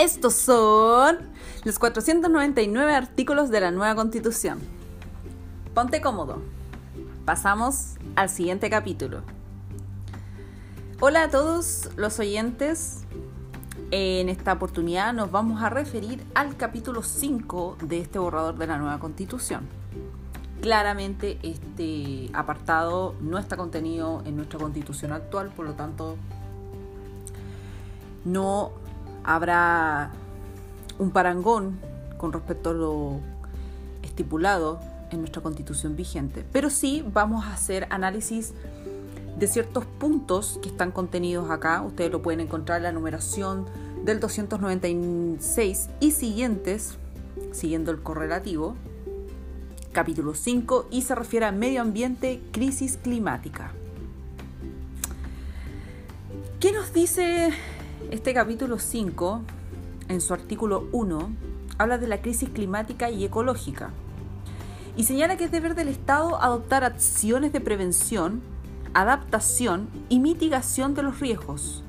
Estos 0.00 0.32
son 0.32 1.18
los 1.62 1.78
499 1.78 2.94
artículos 2.94 3.50
de 3.50 3.60
la 3.60 3.70
nueva 3.70 3.94
constitución. 3.94 4.58
Ponte 5.74 6.00
cómodo. 6.00 6.40
Pasamos 7.26 7.96
al 8.16 8.30
siguiente 8.30 8.70
capítulo. 8.70 9.20
Hola 11.00 11.24
a 11.24 11.28
todos 11.28 11.90
los 11.96 12.18
oyentes. 12.18 13.02
En 13.90 14.30
esta 14.30 14.54
oportunidad 14.54 15.12
nos 15.12 15.30
vamos 15.30 15.62
a 15.62 15.68
referir 15.68 16.24
al 16.32 16.56
capítulo 16.56 17.02
5 17.02 17.76
de 17.82 18.00
este 18.00 18.18
borrador 18.18 18.56
de 18.56 18.68
la 18.68 18.78
nueva 18.78 18.98
constitución. 19.00 19.68
Claramente 20.62 21.38
este 21.42 22.30
apartado 22.32 23.16
no 23.20 23.36
está 23.36 23.58
contenido 23.58 24.22
en 24.24 24.36
nuestra 24.36 24.58
constitución 24.58 25.12
actual, 25.12 25.50
por 25.50 25.66
lo 25.66 25.74
tanto 25.74 26.16
no 28.24 28.79
habrá 29.34 30.10
un 30.98 31.10
parangón 31.10 31.78
con 32.18 32.32
respecto 32.32 32.70
a 32.70 32.72
lo 32.74 33.20
estipulado 34.02 34.80
en 35.10 35.20
nuestra 35.20 35.42
constitución 35.42 35.96
vigente, 35.96 36.44
pero 36.52 36.70
sí 36.70 37.04
vamos 37.12 37.44
a 37.44 37.54
hacer 37.54 37.86
análisis 37.90 38.52
de 39.38 39.46
ciertos 39.46 39.84
puntos 39.84 40.58
que 40.62 40.68
están 40.68 40.90
contenidos 40.90 41.50
acá. 41.50 41.82
Ustedes 41.82 42.10
lo 42.10 42.22
pueden 42.22 42.40
encontrar 42.40 42.78
en 42.78 42.82
la 42.84 42.92
numeración 42.92 43.66
del 44.04 44.20
296 44.20 45.88
y 46.00 46.10
siguientes, 46.10 46.96
siguiendo 47.52 47.90
el 47.90 48.02
correlativo, 48.02 48.74
capítulo 49.92 50.34
5, 50.34 50.88
y 50.90 51.02
se 51.02 51.14
refiere 51.14 51.46
a 51.46 51.52
medio 51.52 51.80
ambiente, 51.80 52.42
crisis 52.52 52.98
climática. 53.02 53.72
¿Qué 56.58 56.72
nos 56.72 56.92
dice 56.92 57.52
este 58.10 58.34
capítulo 58.34 58.78
5, 58.78 59.42
en 60.08 60.20
su 60.20 60.34
artículo 60.34 60.88
1, 60.92 61.30
habla 61.78 61.98
de 61.98 62.08
la 62.08 62.20
crisis 62.20 62.48
climática 62.48 63.10
y 63.10 63.24
ecológica 63.24 63.90
y 64.96 65.04
señala 65.04 65.36
que 65.36 65.44
es 65.44 65.52
deber 65.52 65.74
del 65.74 65.88
Estado 65.88 66.42
adoptar 66.42 66.84
acciones 66.84 67.52
de 67.52 67.60
prevención 67.60 68.42
adaptación 68.94 69.88
y 70.08 70.18
mitigación 70.18 70.94
de 70.94 71.02
los 71.02 71.20
riesgos, 71.20 71.82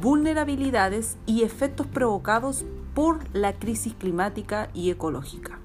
vulnerabilidades 0.00 1.16
y 1.26 1.42
efectos 1.42 1.86
provocados 1.86 2.64
por 2.94 3.20
la 3.34 3.54
crisis 3.54 3.94
climática 3.94 4.70
y 4.74 4.90
ecológica. 4.90 5.58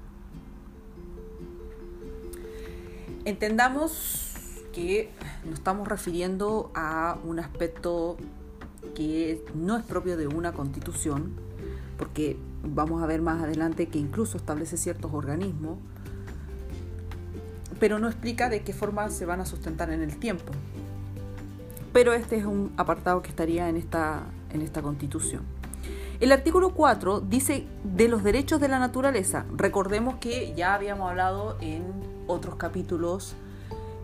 Entendamos 3.24 4.34
que 4.72 5.10
nos 5.44 5.54
estamos 5.54 5.86
refiriendo 5.86 6.70
a 6.74 7.18
un 7.24 7.38
aspecto 7.38 8.16
que 8.92 9.42
no 9.54 9.76
es 9.76 9.84
propio 9.84 10.16
de 10.16 10.26
una 10.26 10.52
constitución, 10.52 11.32
porque 11.98 12.36
vamos 12.62 13.02
a 13.02 13.06
ver 13.06 13.22
más 13.22 13.42
adelante 13.42 13.88
que 13.88 13.98
incluso 13.98 14.36
establece 14.36 14.76
ciertos 14.76 15.12
organismos, 15.12 15.78
pero 17.78 17.98
no 17.98 18.08
explica 18.08 18.48
de 18.48 18.62
qué 18.62 18.72
forma 18.72 19.08
se 19.10 19.24
van 19.26 19.40
a 19.40 19.46
sustentar 19.46 19.90
en 19.90 20.02
el 20.02 20.18
tiempo. 20.18 20.52
Pero 21.92 22.12
este 22.12 22.36
es 22.36 22.44
un 22.44 22.72
apartado 22.76 23.22
que 23.22 23.30
estaría 23.30 23.68
en 23.68 23.76
esta, 23.76 24.24
en 24.52 24.62
esta 24.62 24.82
constitución. 24.82 25.42
El 26.20 26.32
artículo 26.32 26.74
4 26.74 27.20
dice 27.22 27.66
de 27.82 28.06
los 28.08 28.22
derechos 28.22 28.60
de 28.60 28.68
la 28.68 28.78
naturaleza. 28.78 29.46
Recordemos 29.56 30.16
que 30.16 30.54
ya 30.54 30.74
habíamos 30.74 31.08
hablado 31.08 31.56
en 31.62 31.82
otros 32.26 32.56
capítulos 32.56 33.34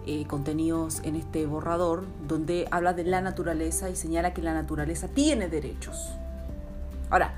eh, 0.08 0.24
contenidos 0.28 1.00
en 1.02 1.16
este 1.16 1.46
borrador, 1.46 2.04
donde 2.28 2.68
habla 2.70 2.92
de 2.92 3.02
la 3.02 3.20
naturaleza 3.20 3.90
y 3.90 3.96
señala 3.96 4.32
que 4.32 4.40
la 4.40 4.54
naturaleza 4.54 5.08
tiene 5.08 5.48
derechos. 5.48 6.12
Ahora, 7.10 7.34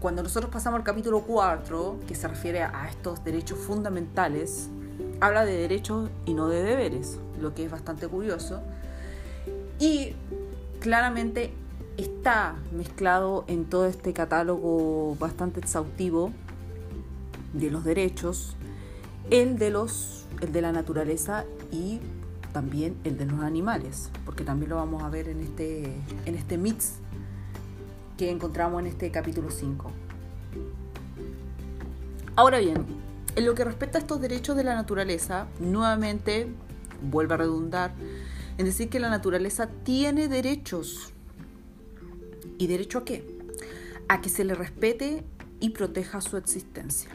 cuando 0.00 0.22
nosotros 0.22 0.50
pasamos 0.50 0.78
al 0.78 0.84
capítulo 0.84 1.20
4, 1.20 2.00
que 2.08 2.14
se 2.14 2.28
refiere 2.28 2.62
a 2.62 2.88
estos 2.88 3.22
derechos 3.24 3.58
fundamentales, 3.58 4.70
habla 5.20 5.44
de 5.44 5.54
derechos 5.54 6.08
y 6.24 6.32
no 6.32 6.48
de 6.48 6.62
deberes, 6.62 7.18
lo 7.40 7.54
que 7.54 7.66
es 7.66 7.70
bastante 7.70 8.08
curioso. 8.08 8.62
Y 9.78 10.14
claramente 10.80 11.52
está 11.98 12.56
mezclado 12.72 13.44
en 13.48 13.66
todo 13.66 13.84
este 13.84 14.14
catálogo 14.14 15.14
bastante 15.20 15.60
exhaustivo 15.60 16.30
de 17.52 17.70
los 17.70 17.84
derechos, 17.84 18.56
el 19.28 19.58
de 19.58 19.68
los 19.68 20.16
el 20.40 20.52
de 20.52 20.60
la 20.60 20.72
naturaleza 20.72 21.44
y 21.70 22.00
también 22.52 22.96
el 23.04 23.18
de 23.18 23.26
los 23.26 23.40
animales, 23.40 24.10
porque 24.24 24.44
también 24.44 24.70
lo 24.70 24.76
vamos 24.76 25.02
a 25.02 25.10
ver 25.10 25.28
en 25.28 25.40
este 25.40 25.94
en 26.24 26.34
este 26.34 26.56
mix 26.56 26.94
que 28.16 28.30
encontramos 28.30 28.80
en 28.80 28.86
este 28.86 29.10
capítulo 29.10 29.50
5. 29.50 29.90
Ahora 32.34 32.58
bien, 32.58 32.84
en 33.34 33.44
lo 33.46 33.54
que 33.54 33.64
respecta 33.64 33.98
a 33.98 34.00
estos 34.00 34.20
derechos 34.20 34.56
de 34.56 34.64
la 34.64 34.74
naturaleza, 34.74 35.46
nuevamente 35.60 36.48
vuelve 37.02 37.34
a 37.34 37.36
redundar 37.38 37.92
en 38.58 38.64
decir 38.64 38.88
que 38.88 39.00
la 39.00 39.10
naturaleza 39.10 39.68
tiene 39.84 40.28
derechos. 40.28 41.12
¿Y 42.58 42.66
derecho 42.68 42.98
a 42.98 43.04
qué? 43.04 43.26
A 44.08 44.20
que 44.20 44.30
se 44.30 44.44
le 44.44 44.54
respete 44.54 45.24
y 45.60 45.70
proteja 45.70 46.20
su 46.20 46.36
existencia. 46.36 47.10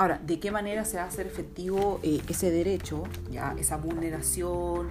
Ahora, 0.00 0.18
¿de 0.26 0.40
qué 0.40 0.50
manera 0.50 0.86
se 0.86 0.96
va 0.96 1.02
a 1.02 1.06
hacer 1.08 1.26
efectivo 1.26 2.00
eh, 2.02 2.22
ese 2.26 2.50
derecho, 2.50 3.02
ya 3.30 3.54
esa 3.58 3.76
vulneración, 3.76 4.88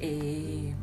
eh, 0.00 0.74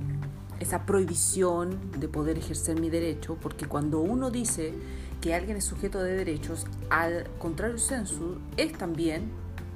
esa 0.60 0.84
prohibición 0.88 1.92
de 2.00 2.08
poder 2.08 2.40
ejercer 2.40 2.82
mi 2.82 2.90
derecho? 2.90 3.38
Porque 3.40 3.68
cuando 3.68 4.00
uno 4.00 4.32
dice 4.32 4.74
que 5.22 5.36
alguien 5.36 5.58
es 5.58 5.66
sujeto 5.66 6.02
de 6.02 6.14
derechos, 6.14 6.66
al 6.90 7.28
contrario 7.38 7.78
censo, 7.78 8.40
es 8.58 8.74
también 8.74 9.30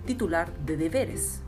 titular 0.07 0.51
de 0.65 0.77
deberes. 0.77 1.41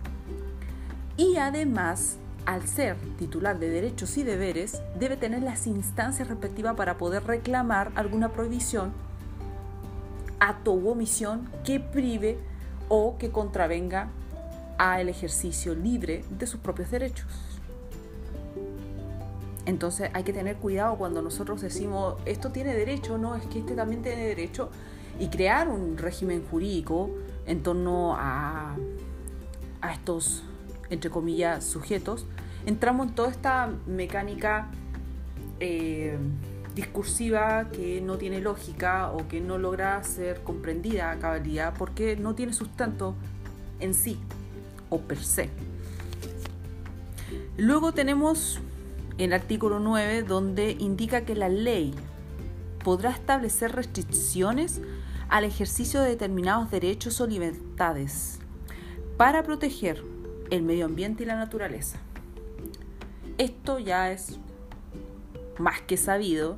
Y 1.18 1.38
además, 1.38 2.18
al 2.46 2.68
ser 2.68 2.98
titular 3.18 3.58
de 3.58 3.70
derechos 3.70 4.16
y 4.18 4.22
deberes, 4.22 4.80
debe 5.00 5.18
tener 5.18 5.42
las 5.42 5.66
instancias 5.66 6.28
respectivas 6.28 6.76
para 6.76 7.00
poder 7.00 7.24
reclamar 7.24 7.92
alguna 7.96 8.30
prohibición, 8.32 8.94
acto 10.44 10.74
u 10.74 10.90
omisión 10.90 11.50
que 11.64 11.80
prive 11.80 12.38
o 12.90 13.18
que 13.18 13.32
contravenga 13.32 14.10
al 14.78 15.08
ejercicio 15.08 15.74
libre 15.74 16.26
de 16.30 16.46
sus 16.48 16.60
propios 16.60 16.92
derechos. 16.92 17.28
Entonces 19.66 20.10
hay 20.14 20.24
que 20.24 20.34
tener 20.34 20.58
cuidado 20.58 20.98
cuando 20.98 21.22
nosotros 21.22 21.62
decimos 21.62 22.16
esto 22.26 22.52
tiene 22.52 22.74
derecho, 22.74 23.18
no, 23.18 23.36
es 23.36 23.46
que 23.46 23.60
este 23.60 23.76
también 23.76 24.02
tiene 24.02 24.26
derecho, 24.26 24.70
y 25.18 25.30
crear 25.30 25.70
un 25.70 25.98
régimen 25.98 26.44
jurídico 26.50 27.10
en 27.46 27.64
torno 27.64 28.16
a, 28.18 28.76
a 29.80 29.94
estos, 29.94 30.44
entre 30.90 31.10
comillas, 31.10 31.64
sujetos, 31.64 32.26
entramos 32.66 33.08
en 33.08 33.16
toda 33.16 33.30
esta 33.30 33.70
mecánica 33.86 34.68
eh, 35.62 36.18
discursiva 36.76 37.70
que 37.72 38.02
no 38.02 38.18
tiene 38.18 38.42
lógica 38.42 39.12
o 39.12 39.28
que 39.28 39.42
no 39.42 39.58
logra 39.58 40.04
ser 40.04 40.42
comprendida 40.44 41.12
a 41.12 41.20
cabalidad 41.20 41.74
porque 41.78 42.16
no 42.16 42.34
tiene 42.36 42.54
sustento 42.54 43.16
en 43.80 43.94
sí 43.94 44.20
o 44.90 45.00
per 45.00 45.20
se. 45.20 45.50
Luego 47.58 47.92
tenemos 47.92 48.60
el 49.18 49.34
artículo 49.34 49.80
9 49.80 50.24
donde 50.24 50.72
indica 50.72 51.26
que 51.26 51.36
la 51.36 51.50
ley 51.50 51.94
podrá 52.84 53.12
establecer 53.12 53.72
restricciones 53.72 54.82
al 55.30 55.44
ejercicio 55.44 56.02
de 56.02 56.10
determinados 56.10 56.70
derechos 56.72 57.22
o 57.22 57.28
libertades 57.28 58.40
para 59.18 59.44
proteger 59.44 60.04
el 60.50 60.64
medio 60.64 60.86
ambiente 60.86 61.24
y 61.24 61.26
la 61.26 61.36
naturaleza. 61.36 62.00
Esto 63.38 63.80
ya 63.80 64.12
es 64.12 64.40
más 65.60 65.82
que 65.82 65.98
sabido 65.98 66.58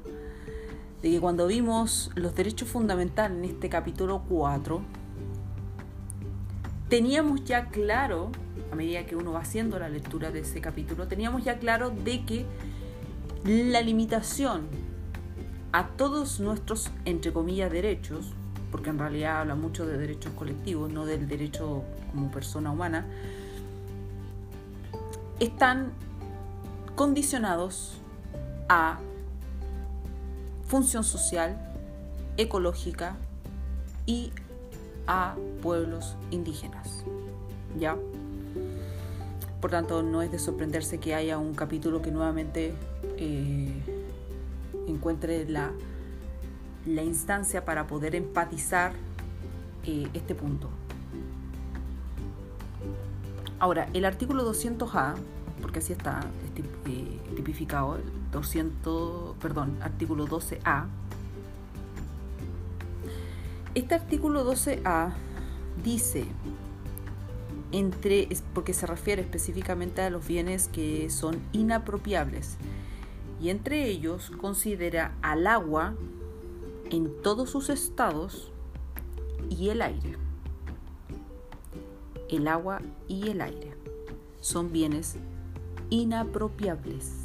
de 1.05 1.11
que 1.11 1.19
cuando 1.19 1.45
vimos 1.45 2.09
los 2.15 2.33
derechos 2.33 2.67
fundamentales 2.67 3.37
en 3.37 3.45
este 3.45 3.69
capítulo 3.69 4.23
4, 4.27 4.81
teníamos 6.89 7.43
ya 7.43 7.67
claro 7.67 8.31
a 8.71 8.75
medida 8.75 9.05
que 9.05 9.15
uno 9.15 9.33
va 9.33 9.41
haciendo 9.41 9.77
la 9.77 9.87
lectura 9.87 10.31
de 10.31 10.39
ese 10.39 10.61
capítulo, 10.61 11.07
teníamos 11.07 11.43
ya 11.43 11.59
claro 11.59 11.91
de 11.91 12.25
que 12.25 12.47
la 13.43 13.81
limitación 13.81 14.63
a 15.73 15.89
todos 15.89 16.39
nuestros, 16.39 16.89
entre 17.05 17.31
comillas, 17.31 17.71
derechos, 17.71 18.33
porque 18.71 18.89
en 18.89 18.97
realidad 18.97 19.41
habla 19.41 19.53
mucho 19.53 19.85
de 19.85 19.99
derechos 19.99 20.33
colectivos, 20.33 20.91
no 20.91 21.05
del 21.05 21.27
derecho 21.27 21.83
como 22.09 22.31
persona 22.31 22.71
humana, 22.71 23.05
están 25.39 25.91
condicionados 26.95 27.99
a 28.69 28.97
función 30.75 31.05
social, 31.05 31.57
ecológica 32.35 33.15
y 34.05 34.33
a 35.07 35.35
pueblos 35.61 36.17
indígenas. 36.31 37.05
¿Ya? 37.79 37.95
Por 39.61 39.71
tanto, 39.71 40.03
no 40.03 40.21
es 40.21 40.33
de 40.33 40.37
sorprenderse 40.37 40.99
que 40.99 41.15
haya 41.15 41.37
un 41.37 41.53
capítulo 41.53 42.01
que 42.01 42.11
nuevamente 42.11 42.73
eh, 43.17 43.71
encuentre 44.85 45.47
la 45.47 45.71
instancia 47.03 47.63
para 47.63 47.87
poder 47.87 48.13
empatizar 48.13 48.91
eh, 49.85 50.09
este 50.13 50.35
punto. 50.35 50.69
Ahora, 53.59 53.87
el 53.93 54.03
artículo 54.03 54.43
200A, 54.51 55.13
porque 55.61 55.79
así 55.79 55.93
está 55.93 56.19
eh, 56.85 57.21
tipificado, 57.33 57.97
200, 58.35 59.37
perdón, 59.37 59.77
artículo 59.81 60.27
12A. 60.27 60.85
Este 63.73 63.95
artículo 63.95 64.45
12A 64.49 65.13
dice, 65.83 66.25
entre, 67.71 68.27
porque 68.53 68.73
se 68.73 68.85
refiere 68.85 69.21
específicamente 69.21 70.01
a 70.01 70.09
los 70.09 70.27
bienes 70.27 70.67
que 70.67 71.09
son 71.09 71.39
inapropiables, 71.51 72.57
y 73.41 73.49
entre 73.49 73.87
ellos 73.87 74.31
considera 74.39 75.13
al 75.21 75.47
agua 75.47 75.93
en 76.89 77.11
todos 77.21 77.49
sus 77.49 77.69
estados 77.69 78.51
y 79.49 79.69
el 79.69 79.81
aire. 79.81 80.17
El 82.29 82.47
agua 82.47 82.81
y 83.07 83.29
el 83.29 83.41
aire 83.41 83.73
son 84.41 84.71
bienes 84.71 85.15
inapropiables. 85.89 87.24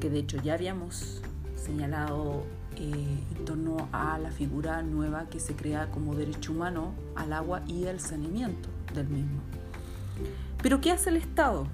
Porque 0.00 0.14
de 0.14 0.20
hecho 0.20 0.38
ya 0.42 0.54
habíamos 0.54 1.20
señalado 1.62 2.46
eh, 2.76 3.18
en 3.36 3.44
torno 3.44 3.86
a 3.92 4.18
la 4.18 4.30
figura 4.30 4.80
nueva 4.80 5.26
que 5.26 5.38
se 5.38 5.54
crea 5.54 5.90
como 5.90 6.14
derecho 6.14 6.52
humano 6.52 6.94
al 7.16 7.34
agua 7.34 7.60
y 7.66 7.84
al 7.84 8.00
saneamiento 8.00 8.70
del 8.94 9.08
mismo. 9.08 9.42
Pero 10.62 10.80
¿qué 10.80 10.90
hace 10.90 11.10
el 11.10 11.18
Estado? 11.18 11.66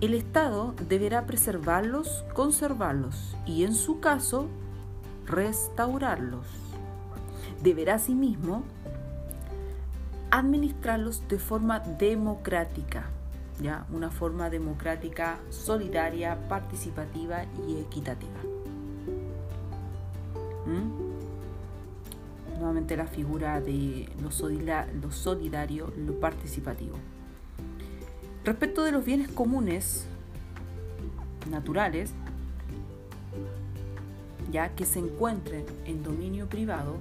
El 0.00 0.14
Estado 0.14 0.76
deberá 0.88 1.26
preservarlos, 1.26 2.24
conservarlos 2.32 3.34
y 3.44 3.64
en 3.64 3.74
su 3.74 3.98
caso 3.98 4.46
restaurarlos. 5.26 6.46
Deberá 7.60 7.96
asimismo 7.96 8.62
administrarlos 10.30 11.26
de 11.26 11.40
forma 11.40 11.80
democrática, 11.80 13.10
¿ya? 13.60 13.86
una 13.92 14.10
forma 14.10 14.50
democrática, 14.50 15.38
solidaria, 15.50 16.48
participativa 16.48 17.44
y 17.66 17.78
equitativa. 17.80 18.40
¿Mm? 20.66 21.08
Nuevamente 22.58 22.96
la 22.96 23.06
figura 23.06 23.60
de 23.60 24.08
lo, 24.20 24.30
lo 25.00 25.12
solidario, 25.12 25.92
lo 25.96 26.18
participativo. 26.20 26.96
Respecto 28.44 28.82
de 28.82 28.92
los 28.92 29.04
bienes 29.04 29.28
comunes 29.28 30.06
naturales, 31.50 32.12
ya 34.50 34.74
que 34.74 34.84
se 34.84 34.98
encuentren 34.98 35.64
en 35.84 36.02
dominio 36.02 36.48
privado, 36.48 36.96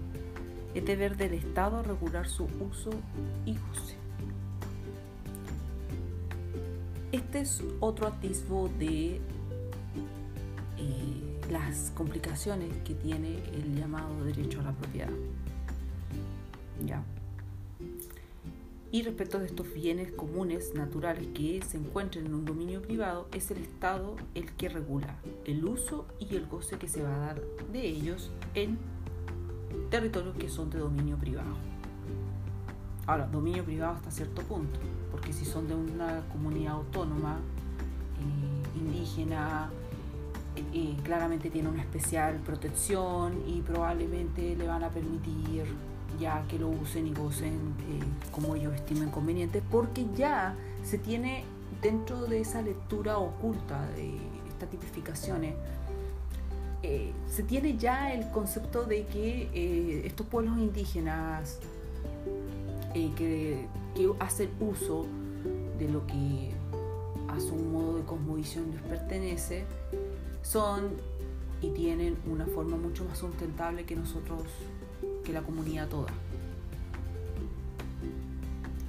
es 0.73 0.85
deber 0.85 1.17
del 1.17 1.33
Estado 1.33 1.81
regular 1.81 2.27
su 2.27 2.43
uso 2.43 2.91
y 3.45 3.53
goce. 3.53 3.96
Este 7.27 7.41
es 7.41 7.61
otro 7.81 8.07
atisbo 8.07 8.69
de 8.79 9.15
eh, 9.15 9.19
las 11.51 11.91
complicaciones 11.93 12.69
que 12.85 12.93
tiene 12.93 13.43
el 13.53 13.75
llamado 13.75 14.23
derecho 14.23 14.61
a 14.61 14.63
la 14.63 14.71
propiedad. 14.71 15.09
¿Ya? 16.85 17.03
Y 18.93 19.03
respecto 19.03 19.39
de 19.39 19.47
estos 19.47 19.73
bienes 19.73 20.13
comunes 20.13 20.73
naturales 20.73 21.27
que 21.35 21.61
se 21.67 21.75
encuentran 21.75 22.27
en 22.27 22.33
un 22.33 22.45
dominio 22.45 22.81
privado, 22.81 23.27
es 23.33 23.51
el 23.51 23.57
Estado 23.57 24.15
el 24.33 24.53
que 24.53 24.69
regula 24.69 25.17
el 25.43 25.65
uso 25.65 26.05
y 26.19 26.33
el 26.33 26.47
goce 26.47 26.77
que 26.77 26.87
se 26.87 27.03
va 27.03 27.13
a 27.13 27.19
dar 27.19 27.41
de 27.73 27.85
ellos 27.85 28.31
en 28.55 28.77
territorios 29.89 30.37
que 30.37 30.47
son 30.47 30.69
de 30.69 30.79
dominio 30.79 31.17
privado. 31.17 31.76
Ahora, 33.07 33.25
dominio 33.25 33.63
privado 33.63 33.93
hasta 33.95 34.11
cierto 34.11 34.41
punto, 34.41 34.77
porque 35.11 35.31
si 35.31 35.45
son 35.45 35.65
de 35.69 35.75
una 35.75 36.23
comunidad 36.29 36.73
autónoma, 36.73 37.37
eh, 38.19 38.77
indígena, 38.77 39.69
eh, 40.73 40.93
claramente 41.05 41.49
tiene 41.49 41.69
una 41.69 41.83
especial 41.83 42.35
protección 42.45 43.41
y 43.47 43.61
probablemente 43.61 44.57
le 44.57 44.67
van 44.67 44.83
a 44.83 44.89
permitir 44.89 45.63
ya 46.19 46.43
que 46.49 46.59
lo 46.59 46.67
usen 46.67 47.07
y 47.07 47.13
gocen 47.13 47.53
eh, 47.53 48.03
como 48.33 48.55
ellos 48.55 48.73
estimen 48.73 49.09
conveniente, 49.09 49.63
porque 49.71 50.05
ya 50.13 50.53
se 50.83 50.97
tiene 50.97 51.45
dentro 51.81 52.25
de 52.25 52.41
esa 52.41 52.61
lectura 52.61 53.19
oculta 53.19 53.87
de 53.91 54.17
estas 54.49 54.69
tipificaciones, 54.69 55.55
se 57.27 57.43
tiene 57.43 57.77
ya 57.77 58.13
el 58.13 58.29
concepto 58.31 58.85
de 58.85 59.05
que 59.07 60.05
estos 60.05 60.25
pueblos 60.25 60.57
indígenas 60.57 61.59
que, 63.15 63.67
que, 63.95 64.11
hacen 64.19 64.49
uso 64.59 65.05
de 65.79 65.89
lo 65.89 66.05
que 66.07 66.51
a 67.27 67.39
su 67.39 67.55
modo 67.55 67.97
de 67.97 68.03
cosmovisión 68.03 68.71
les 68.71 68.81
pertenece, 68.81 69.65
son 70.41 70.91
y 71.61 71.69
tienen 71.71 72.17
una 72.25 72.45
forma 72.45 72.77
mucho 72.77 73.03
más 73.05 73.17
sustentable 73.17 73.85
que 73.85 73.95
nosotros 73.95 74.43
que 75.23 75.33
la 75.33 75.41
comunidad 75.41 75.87
toda. 75.89 76.07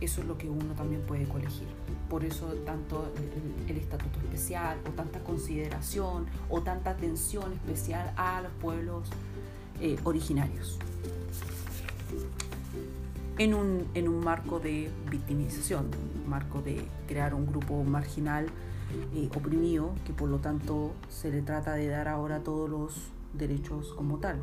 Eso 0.01 0.21
es 0.21 0.27
lo 0.29 0.39
que 0.39 0.49
uno 0.49 0.75
también 0.77 1.03
puede 1.03 1.25
colegir. 1.25 1.67
Por 2.09 2.25
eso 2.25 2.47
tanto 2.65 3.11
el, 3.67 3.77
estatuto 3.77 4.21
especial 4.21 4.79
o 4.87 4.91
tanta 4.91 5.19
consideración 5.25 6.27
o 6.49 6.61
tanta 6.61 6.91
atención 6.91 7.53
especial 7.53 8.13
a 8.17 8.43
los 8.43 8.53
pueblos 8.61 9.09
eh, 9.81 9.99
originarios. 10.05 10.79
En 13.39 13.55
un, 13.55 13.87
en 13.95 14.09
un, 14.09 14.25
marco 14.25 14.59
de 14.59 14.91
victimización, 15.11 15.91
un 16.25 16.29
marco 16.29 16.61
de 16.61 16.85
crear 17.07 17.35
un 17.35 17.47
grupo 17.47 17.85
marginal 17.85 18.47
eh, 19.15 19.29
oprimido 19.37 19.93
que 20.05 20.13
por 20.13 20.29
lo 20.29 20.39
tanto 20.39 20.93
se 21.09 21.31
le 21.31 21.43
trata 21.43 21.75
de 21.75 21.87
dar 21.89 22.09
ahora 22.09 22.41
todos 22.41 22.69
los 22.69 23.11
derechos 23.33 23.93
como 23.95 24.19
tal. 24.19 24.41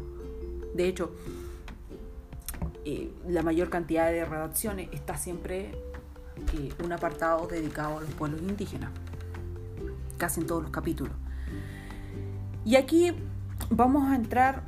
De 0.74 0.88
hecho, 0.88 1.12
eh, 2.86 3.12
la 3.28 3.42
mayor 3.42 3.70
cantidad 3.70 4.12
de 4.12 4.24
redacciones 4.24 4.90
está 4.94 5.18
siempre 5.18 5.72
eh, 6.54 6.72
un 6.84 6.92
apartado 6.92 7.48
dedicado 7.48 7.98
a 7.98 8.02
los 8.02 8.12
pueblos 8.12 8.42
indígenas, 8.42 8.92
casi 10.18 10.42
en 10.42 10.48
todos 10.48 10.62
los 10.62 10.72
capítulos. 10.72 11.14
Y 12.64 12.76
aquí 12.76 13.14
vamos 13.70 14.10
a 14.12 14.16
entrar 14.16 14.64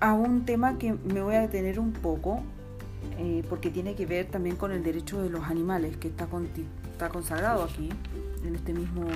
a 0.00 0.12
un 0.12 0.44
tema 0.44 0.78
que 0.78 0.92
me 0.92 1.22
voy 1.22 1.34
a 1.34 1.40
detener 1.40 1.80
un 1.80 1.92
poco, 1.92 2.42
eh, 3.18 3.44
porque 3.48 3.70
tiene 3.70 3.94
que 3.94 4.06
ver 4.06 4.26
también 4.26 4.56
con 4.56 4.72
el 4.72 4.82
derecho 4.82 5.22
de 5.22 5.30
los 5.30 5.44
animales, 5.44 5.96
que 5.96 6.08
está, 6.08 6.28
consagrado 7.08 7.64
aquí, 7.64 7.90
en 8.44 8.54
este, 8.54 8.72
mismo, 8.72 9.06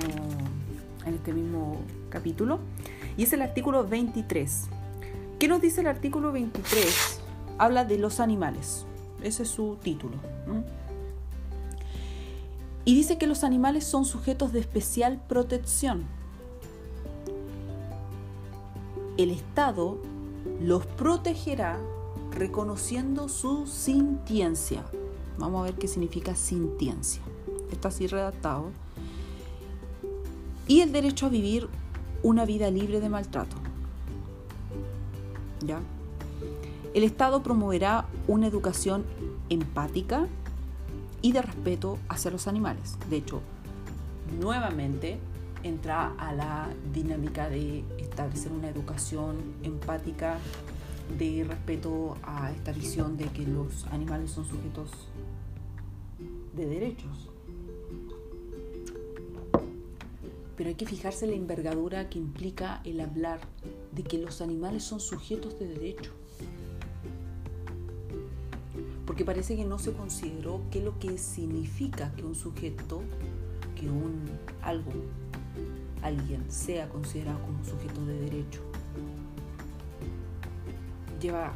en 1.05 1.13
este 1.13 1.33
mismo 1.33 1.81
capítulo, 2.09 2.59
y 3.17 3.23
es 3.23 3.33
el 3.33 3.41
artículo 3.41 3.87
23. 3.87 4.67
¿Qué 5.39 5.47
nos 5.47 5.61
dice 5.61 5.81
el 5.81 5.87
artículo 5.87 6.31
23? 6.31 7.19
habla 7.59 7.85
de 7.85 7.99
los 7.99 8.19
animales. 8.19 8.85
Ese 9.21 9.43
es 9.43 9.49
su 9.49 9.77
título. 9.83 10.15
Y 12.85 12.95
dice 12.95 13.19
que 13.19 13.27
los 13.27 13.43
animales 13.43 13.83
son 13.83 14.05
sujetos 14.05 14.51
de 14.51 14.61
especial 14.61 15.21
protección. 15.27 16.05
El 19.17 19.29
Estado 19.29 20.01
los 20.61 20.85
protegerá 20.85 21.77
reconociendo 22.31 23.29
su 23.29 23.67
sintiencia. 23.67 24.85
Vamos 25.37 25.61
a 25.61 25.63
ver 25.65 25.75
qué 25.75 25.87
significa 25.87 26.35
sintiencia. 26.35 27.21
Está 27.71 27.89
así 27.89 28.07
redactado. 28.07 28.71
Y 30.67 30.81
el 30.81 30.91
derecho 30.91 31.27
a 31.27 31.29
vivir 31.29 31.67
una 32.23 32.45
vida 32.45 32.69
libre 32.69 32.99
de 32.99 33.09
maltrato. 33.09 33.55
¿Ya? 35.65 35.79
El 36.93 37.03
Estado 37.03 37.43
promoverá 37.43 38.05
una 38.27 38.47
educación 38.47 39.05
empática 39.49 40.27
y 41.21 41.31
de 41.31 41.41
respeto 41.41 41.97
hacia 42.07 42.31
los 42.31 42.47
animales. 42.47 42.97
De 43.09 43.17
hecho, 43.17 43.41
nuevamente 44.39 45.19
entra 45.63 46.13
a 46.17 46.33
la 46.33 46.69
dinámica 46.93 47.49
de 47.49 47.83
establecer 47.97 48.51
una 48.51 48.69
educación 48.69 49.37
empática 49.63 50.37
de 51.17 51.43
respeto 51.43 52.17
a 52.23 52.51
esta 52.51 52.71
visión 52.71 53.17
de 53.17 53.25
que 53.25 53.45
los 53.45 53.85
animales 53.87 54.31
son 54.31 54.45
sujetos 54.45 54.91
de 56.55 56.65
derechos. 56.65 57.29
Pero 60.55 60.69
hay 60.69 60.75
que 60.75 60.85
fijarse 60.85 61.25
la 61.25 61.35
envergadura 61.35 62.09
que 62.09 62.19
implica 62.19 62.81
el 62.83 62.99
hablar 62.99 63.39
de 63.93 64.03
que 64.03 64.17
los 64.17 64.41
animales 64.41 64.83
son 64.83 64.99
sujetos 64.99 65.57
de 65.57 65.67
derechos 65.67 66.13
porque 69.09 69.25
parece 69.25 69.55
que 69.55 69.65
no 69.65 69.79
se 69.79 69.91
consideró 69.91 70.61
qué 70.69 70.77
es 70.77 70.85
lo 70.85 70.99
que 70.99 71.17
significa 71.17 72.13
que 72.15 72.23
un 72.23 72.35
sujeto, 72.35 73.01
que 73.75 73.89
un 73.89 74.29
algo 74.61 74.91
alguien 76.03 76.45
sea 76.49 76.87
considerado 76.89 77.39
como 77.41 77.65
sujeto 77.65 78.05
de 78.05 78.19
derecho, 78.19 78.61
lleva 81.19 81.53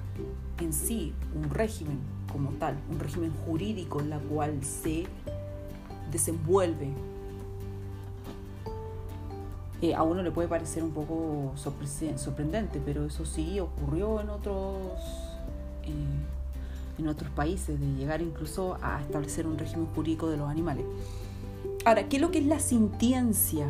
en 0.60 0.74
sí 0.74 1.14
un 1.36 1.50
régimen 1.50 2.00
como 2.32 2.50
tal, 2.52 2.78
un 2.90 3.00
régimen 3.00 3.32
jurídico 3.46 4.00
en 4.00 4.10
la 4.10 4.20
cual 4.20 4.64
se 4.64 5.06
desenvuelve. 6.12 6.90
Eh, 9.82 9.94
a 9.94 10.04
uno 10.04 10.24
le 10.24 10.32
puede 10.32 10.48
parecer 10.48 10.82
un 10.84 10.92
poco 10.92 11.52
sorprendente, 11.56 12.82
pero 12.84 13.06
eso 13.06 13.26
sí 13.26 13.60
ocurrió 13.60 14.22
en 14.22 14.30
otros, 14.30 14.94
eh, 15.84 17.00
en 17.00 17.08
otros 17.08 17.30
países, 17.32 17.80
de 17.80 17.88
llegar 17.96 18.22
incluso 18.22 18.78
a 18.82 19.02
establecer 19.02 19.46
un 19.46 19.58
régimen 19.58 19.88
jurídico 19.88 20.30
de 20.30 20.38
los 20.38 20.50
animales. 20.50 20.86
Ahora, 21.86 22.08
¿qué 22.08 22.16
es 22.16 22.22
lo 22.22 22.32
que 22.32 22.40
es 22.40 22.46
la 22.46 22.60
sintiencia? 22.60 23.68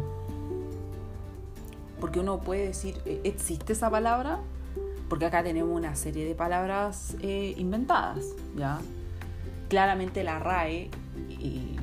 Porque 1.99 2.19
uno 2.19 2.39
puede 2.41 2.67
decir, 2.67 2.95
¿e-, 3.05 3.21
¿existe 3.23 3.73
esa 3.73 3.89
palabra? 3.89 4.39
Porque 5.13 5.27
acá 5.27 5.43
tenemos 5.43 5.77
una 5.77 5.95
serie 5.95 6.25
de 6.25 6.33
palabras 6.33 7.15
eh, 7.21 7.53
inventadas, 7.59 8.25
¿ya? 8.57 8.79
Claramente 9.69 10.23
la 10.23 10.39
RAE 10.39 10.89
eh, 11.29 11.75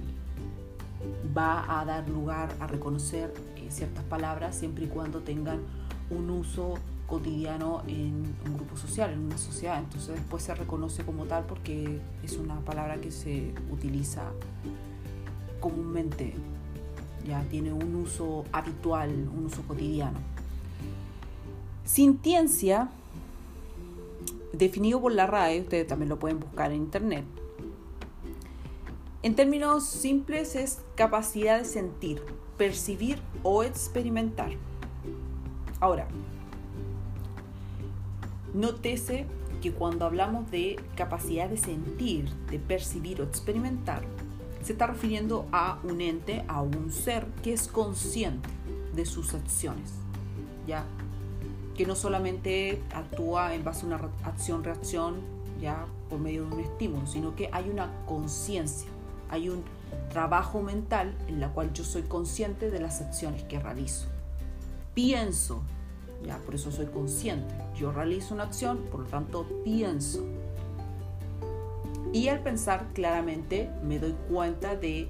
va 1.39 1.79
a 1.81 1.85
dar 1.85 2.09
lugar 2.09 2.53
a 2.59 2.67
reconocer 2.67 3.33
eh, 3.55 3.69
ciertas 3.71 4.03
palabras 4.03 4.57
siempre 4.57 4.87
y 4.87 4.89
cuando 4.89 5.21
tengan 5.21 5.61
un 6.11 6.29
uso 6.29 6.75
cotidiano 7.07 7.85
en 7.87 8.35
un 8.47 8.55
grupo 8.57 8.77
social, 8.77 9.13
en 9.13 9.21
una 9.21 9.39
sociedad. 9.39 9.79
Entonces 9.79 10.17
después 10.17 10.43
se 10.43 10.53
reconoce 10.57 11.05
como 11.05 11.27
tal 11.27 11.45
porque 11.45 12.01
es 12.25 12.37
una 12.37 12.59
palabra 12.59 12.97
que 12.97 13.13
se 13.13 13.55
utiliza 13.71 14.25
comúnmente, 15.61 16.35
ya 17.25 17.45
tiene 17.45 17.73
un 17.73 17.95
uso 17.95 18.45
habitual, 18.51 19.11
un 19.33 19.47
uso 19.47 19.63
cotidiano. 19.69 20.19
Sintiencia, 21.85 22.89
definido 24.53 25.01
por 25.01 25.13
la 25.13 25.27
RAE, 25.27 25.61
ustedes 25.61 25.87
también 25.87 26.09
lo 26.09 26.19
pueden 26.19 26.41
buscar 26.41 26.73
en 26.73 26.83
internet. 26.83 27.25
En 29.23 29.35
términos 29.35 29.85
simples 29.85 30.57
es 30.57 30.81
capacidad 30.95 31.59
de 31.59 31.65
sentir, 31.65 32.23
percibir 32.57 33.21
o 33.43 33.63
experimentar. 33.63 34.51
Ahora, 35.79 36.09
nótese 38.55 39.27
que 39.61 39.73
cuando 39.73 40.07
hablamos 40.07 40.51
de 40.51 40.81
capacidad 40.97 41.49
de 41.49 41.59
sentir, 41.59 42.31
de 42.51 42.59
percibir 42.59 43.21
o 43.21 43.25
experimentar, 43.25 44.03
se 44.63 44.73
está 44.73 44.87
refiriendo 44.87 45.47
a 45.53 45.79
un 45.85 46.01
ente, 46.01 46.45
a 46.49 46.63
un 46.63 46.91
ser 46.91 47.27
que 47.43 47.53
es 47.53 47.69
consciente 47.69 48.49
de 48.95 49.07
sus 49.07 49.35
acciones, 49.35 49.93
¿ya? 50.67 50.85
Que 51.81 51.87
no 51.87 51.97
solamente 51.97 52.83
actúa 52.95 53.55
en 53.55 53.65
base 53.65 53.85
a 53.85 53.87
una 53.87 54.01
acción-reacción, 54.25 55.15
ya 55.63 55.87
por 56.11 56.21
medio 56.21 56.45
de 56.45 56.55
un 56.55 56.61
estímulo, 56.61 57.07
sino 57.07 57.35
que 57.35 57.49
hay 57.53 57.71
una 57.71 58.05
conciencia, 58.05 58.91
hay 59.31 59.49
un 59.49 59.65
trabajo 60.11 60.61
mental 60.61 61.17
en 61.27 61.41
la 61.41 61.49
cual 61.55 61.73
yo 61.73 61.83
soy 61.83 62.03
consciente 62.03 62.71
de 62.71 62.81
las 62.81 63.01
acciones 63.01 63.45
que 63.45 63.59
realizo. 63.59 64.09
Pienso, 64.93 65.63
ya 66.23 66.37
por 66.41 66.55
eso 66.55 66.71
soy 66.71 66.85
consciente. 66.85 67.55
Yo 67.75 67.93
realizo 67.93 68.35
una 68.35 68.45
acción, 68.45 68.81
por 68.91 69.01
lo 69.01 69.07
tanto 69.07 69.47
pienso. 69.65 70.23
Y 72.13 72.29
al 72.29 72.43
pensar 72.43 72.89
claramente 72.93 73.71
me 73.83 73.99
doy 73.99 74.15
cuenta 74.29 74.77
de 74.77 75.09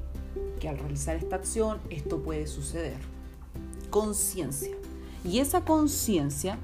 que 0.60 0.68
al 0.68 0.78
realizar 0.78 1.16
esta 1.16 1.34
acción 1.34 1.80
esto 1.90 2.22
puede 2.22 2.46
suceder. 2.46 2.98
Conciencia. 3.90 4.79
Y 5.24 5.38
esa 5.38 5.64
conciencia 5.64 6.58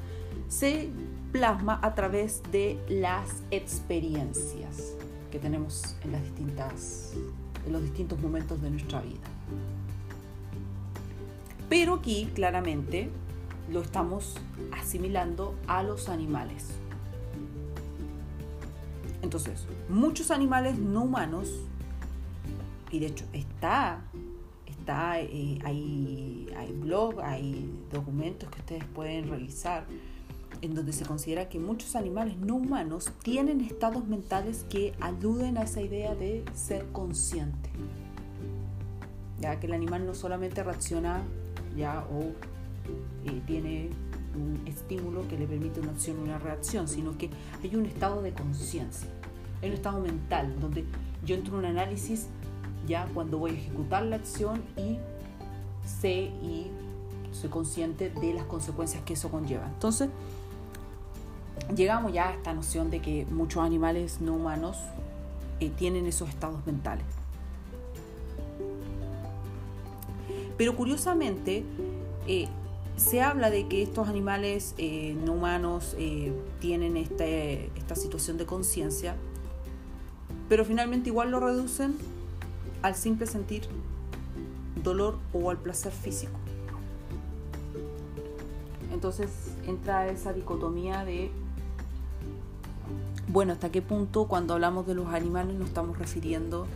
se 0.49 0.91
plasma 1.33 1.79
a 1.83 1.95
través 1.95 2.43
de 2.51 2.79
las 2.89 3.43
experiencias 3.51 4.95
que 5.31 5.39
tenemos 5.39 5.97
en 6.03 6.13
las 6.13 6.23
distintas 6.23 7.13
en 7.67 7.73
los 7.73 7.83
distintos 7.83 8.21
momentos 8.21 8.63
de 8.63 8.71
nuestra 8.71 9.01
vida. 9.03 9.29
Pero 11.69 11.95
aquí 11.95 12.31
claramente 12.33 13.11
lo 13.71 13.83
estamos 13.83 14.37
asimilando 14.73 15.55
a 15.67 15.83
los 15.83 16.09
animales. 16.09 16.69
Entonces, 19.23 19.67
muchos 19.89 20.31
animales 20.31 20.79
no 20.79 21.03
humanos, 21.03 21.51
y 22.93 23.01
de 23.01 23.07
hecho 23.07 23.25
está, 23.33 24.01
está 24.87 25.21
eh, 25.21 25.59
hay, 25.65 26.49
hay 26.57 26.73
blog, 26.73 27.21
hay 27.21 27.69
documentos 27.93 28.49
que 28.51 28.61
ustedes 28.61 28.85
pueden 28.85 29.29
revisar, 29.29 29.85
en 30.63 30.75
donde 30.77 30.93
se 30.93 31.05
considera 31.05 31.49
que 31.49 31.59
muchos 31.59 31.97
animales 31.97 32.37
no 32.39 32.55
humanos 32.55 33.11
tienen 33.25 33.61
estados 33.63 34.07
mentales 34.07 34.65
que 34.71 34.95
aluden 35.01 35.59
a 35.59 35.63
esa 35.63 35.83
idea 35.83 36.15
de 36.15 36.45
ser 36.55 36.87
consciente. 36.93 37.69
Ya 39.41 39.59
que 39.59 39.67
el 39.67 39.75
animal 39.75 40.07
no 40.07 40.15
solamente 40.15 40.63
reacciona 40.63 41.21
ya 41.77 42.07
o 42.09 42.21
eh, 43.29 43.43
tiene 43.45 43.91
un 44.37 44.63
estímulo 44.67 45.27
que 45.27 45.37
le 45.37 45.49
permite 45.49 45.81
una 45.81 45.91
acción 45.91 46.21
una 46.21 46.39
reacción, 46.39 46.87
sino 46.87 47.19
que 47.19 47.29
hay 47.61 47.75
un 47.75 47.87
estado 47.87 48.23
de 48.23 48.33
conciencia, 48.33 49.09
hay 49.63 49.71
un 49.71 49.75
estado 49.75 50.01
mental 50.01 50.55
donde 50.61 50.85
yo 51.25 51.35
entro 51.35 51.55
en 51.55 51.59
un 51.59 51.65
análisis 51.65 52.29
ya 52.87 53.07
cuando 53.15 53.39
voy 53.39 53.53
a 53.53 53.55
ejecutar 53.55 54.05
la 54.05 54.17
acción 54.17 54.63
y 54.77 54.99
sé 55.87 56.31
y 56.43 56.71
soy 57.33 57.51
consciente 57.51 58.11
de 58.11 58.35
las 58.35 58.45
consecuencias 58.45 59.03
que 59.05 59.15
eso 59.15 59.31
conlleva. 59.31 59.67
Entonces, 59.67 60.09
llegamos 61.75 62.13
ya 62.13 62.29
a 62.29 62.33
esta 62.35 62.53
noción 62.53 62.91
de 62.91 63.01
que 63.01 63.27
muchos 63.31 63.63
animales 63.63 64.21
no 64.21 64.35
humanos 64.35 64.79
eh, 65.61 65.71
tienen 65.71 66.07
esos 66.07 66.29
estados 66.29 66.65
mentales. 66.67 67.05
Pero 70.57 70.75
curiosamente, 70.75 71.65
eh, 72.27 72.49
se 72.97 73.21
habla 73.21 73.51
de 73.51 73.69
que 73.69 73.83
estos 73.83 74.09
animales 74.09 74.75
eh, 74.79 75.15
no 75.25 75.33
humanos 75.33 75.95
tienen 76.61 76.97
este, 76.97 77.71
esta 77.77 77.95
situación 77.95 78.39
de 78.39 78.47
conciencia, 78.47 79.17
pero 80.49 80.65
finalmente 80.65 81.11
igual 81.11 81.31
lo 81.31 81.41
reducen 81.41 81.97
al 82.87 82.95
simple 82.95 83.27
sentir 83.27 83.63
dolor 84.85 85.19
o 85.33 85.51
al 85.51 85.59
placer 85.59 85.91
físico. 85.91 86.39
Entonces 88.93 89.29
entra 89.67 90.07
esa 90.07 90.33
dicotomía 90.33 91.05
de, 91.05 91.33
bueno, 93.27 93.53
hasta 93.53 93.73
qué 93.73 93.83
punto 93.83 94.29
cuando 94.29 94.55
hablamos 94.55 94.87
de 94.87 94.95
los 94.95 95.09
animales 95.09 95.57
nos 95.57 95.69
estamos 95.69 95.99
refiriendo 95.99 96.69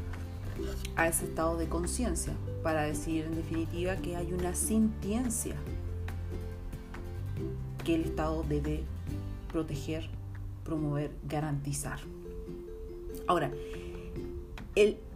a 0.97 1.07
ese 1.07 1.27
estado 1.27 1.57
de 1.57 1.69
conciencia, 1.69 2.35
para 2.65 2.83
decir 2.83 3.27
en 3.27 3.37
definitiva 3.37 3.95
que 3.97 4.17
hay 4.17 4.33
una 4.33 4.57
sintiencia 4.57 5.55
que 7.85 7.95
el 7.95 8.03
Estado 8.03 8.45
debe 8.49 8.83
proteger, 9.53 10.11
promover, 10.65 11.13
garantizar. 11.27 12.01
Ahora, 13.27 13.53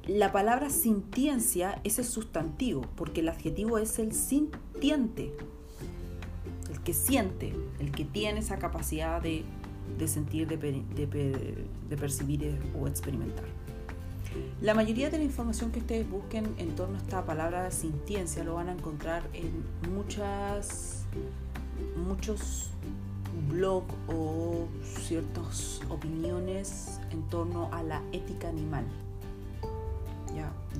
la 0.07 0.33
palabra 0.33 0.69
sintiencia 0.69 1.81
es 1.83 1.99
el 1.99 2.05
sustantivo, 2.05 2.83
porque 2.95 3.21
el 3.21 3.29
adjetivo 3.29 3.79
es 3.79 3.99
el 3.99 4.13
sintiente, 4.13 5.33
el 6.71 6.81
que 6.81 6.93
siente, 6.93 7.55
el 7.79 7.91
que 7.91 8.05
tiene 8.05 8.41
esa 8.41 8.59
capacidad 8.59 9.23
de, 9.23 9.45
sentir, 10.07 10.47
de, 10.47 11.97
percibir 11.97 12.59
o 12.79 12.87
experimentar. 12.87 13.47
La 14.61 14.75
mayoría 14.75 15.09
de 15.09 15.19
la 15.19 15.25
información 15.25 15.71
que 15.71 15.79
ustedes 15.79 16.11
busquen 16.11 16.55
en 16.59 16.75
torno 16.75 16.99
a 16.99 17.01
esta 17.01 17.25
palabra 17.25 17.71
sintiencia 17.71 18.45
lo 18.45 18.57
van 18.57 18.69
a 18.69 18.73
encontrar 18.73 19.23
en 19.33 19.65
muchas 19.95 21.07
muchos 21.97 22.71
blogs 23.51 23.95
o 24.09 24.67
ciertas 24.83 25.81
opiniones 25.89 27.01
en 27.11 27.23
torno 27.31 27.73
a 27.73 27.83
la 27.83 28.03
ética 28.13 28.49
animal. 28.49 28.85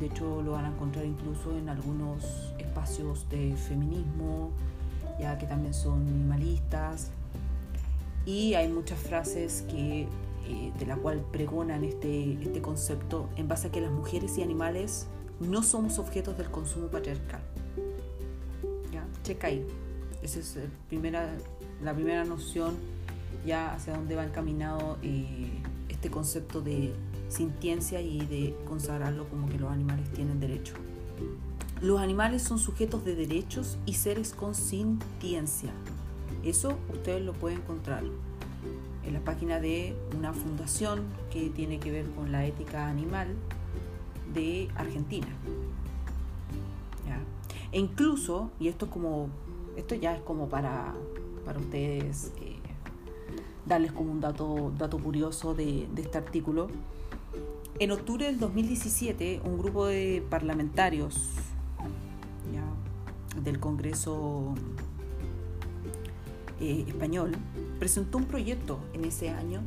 De 0.05 0.11
hecho 0.11 0.43
lo 0.43 0.53
van 0.53 0.67
a 0.67 0.69
encontrar 0.69 1.07
incluso 1.07 1.57
en 1.57 1.71
algunos 1.71 2.53
espacios 2.59 3.27
de 3.31 3.57
feminismo, 3.57 4.51
ya 5.19 5.39
que 5.39 5.47
también 5.47 5.73
son 5.73 6.07
animalistas. 6.07 7.11
Y 8.27 8.53
hay 8.53 8.69
muchas 8.69 8.99
frases 8.99 9.63
que, 9.63 10.03
eh, 10.03 10.73
de 10.79 10.85
la 10.87 10.97
cual 10.97 11.25
pregonan 11.33 11.85
este, 11.85 12.35
este 12.35 12.61
concepto 12.61 13.31
en 13.37 13.49
base 13.49 13.69
a 13.69 13.71
que 13.73 13.81
las 13.81 13.91
mujeres 13.91 14.37
y 14.37 14.43
animales 14.43 15.07
no 15.41 15.63
somos 15.63 15.99
objetos 15.99 16.37
del 16.37 16.51
consumo 16.51 16.89
patriarcal. 16.89 17.41
¿Ya? 18.93 19.07
Checa 19.23 19.47
ahí. 19.47 19.67
Esa 20.21 20.41
es 20.41 20.59
primera, 20.91 21.35
la 21.83 21.95
primera 21.95 22.25
noción 22.25 22.75
ya 23.47 23.73
hacia 23.73 23.95
dónde 23.95 24.17
va 24.17 24.25
encaminado 24.27 24.99
eh, 25.03 25.49
este 25.89 26.11
concepto 26.11 26.61
de 26.61 26.93
sintiencia 27.35 28.01
y 28.01 28.25
de 28.27 28.57
consagrarlo 28.67 29.29
como 29.29 29.49
que 29.49 29.59
los 29.59 29.71
animales 29.71 30.11
tienen 30.13 30.41
derecho. 30.41 30.75
Los 31.81 32.01
animales 32.01 32.43
son 32.43 32.59
sujetos 32.59 33.05
de 33.05 33.15
derechos 33.15 33.79
y 33.85 33.95
seres 33.95 34.33
con 34.33 34.55
sintiencia. 34.55 35.73
Eso 36.45 36.79
ustedes 36.93 37.23
lo 37.23 37.33
pueden 37.33 37.59
encontrar 37.59 38.05
en 39.05 39.13
la 39.13 39.21
página 39.21 39.61
de 39.61 39.97
una 40.17 40.33
fundación 40.33 41.03
que 41.31 41.51
tiene 41.51 41.79
que 41.79 41.91
ver 41.91 42.07
con 42.11 42.33
la 42.33 42.47
ética 42.47 42.89
animal 42.89 43.29
de 44.33 44.69
Argentina. 44.77 45.29
E 47.73 47.81
incluso, 47.81 48.53
y 48.61 48.69
esto 48.69 48.85
es 48.85 48.93
como, 48.93 49.29
esto 49.77 49.97
ya 49.97 50.15
es 50.15 50.23
como 50.23 50.49
para, 50.49 50.95
para 51.45 51.59
ustedes 51.59 52.33
eh, 52.41 52.55
darles 53.67 53.91
como 53.91 54.13
un 54.13 54.21
dato, 54.21 54.73
dato 54.79 54.97
curioso 54.99 55.55
de 55.55 55.89
este 55.97 56.17
artículo. 56.17 56.69
En 57.85 57.91
octubre 57.91 58.25
del 58.25 58.41
2017, 58.41 59.43
un 59.45 59.59
grupo 59.59 59.85
de 59.85 60.25
parlamentarios 60.31 61.33
del 63.43 63.61
Congreso 63.61 64.55
eh, 66.63 66.87
español 66.89 67.33
presentó 67.79 68.17
un 68.17 68.25
proyecto 68.25 68.79
en 68.95 69.05
ese 69.05 69.29
año 69.29 69.61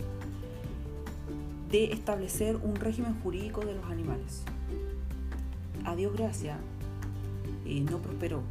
de 1.69 1.93
establecer 1.93 2.55
un 2.55 2.77
régimen 2.77 3.21
jurídico 3.21 3.61
de 3.61 3.75
los 3.75 3.85
animales. 3.85 4.41
A 5.85 5.95
Dios 5.95 6.11
gracias, 6.17 6.57
eh, 7.67 7.81
no 7.81 7.99
prosperó. 7.99 8.41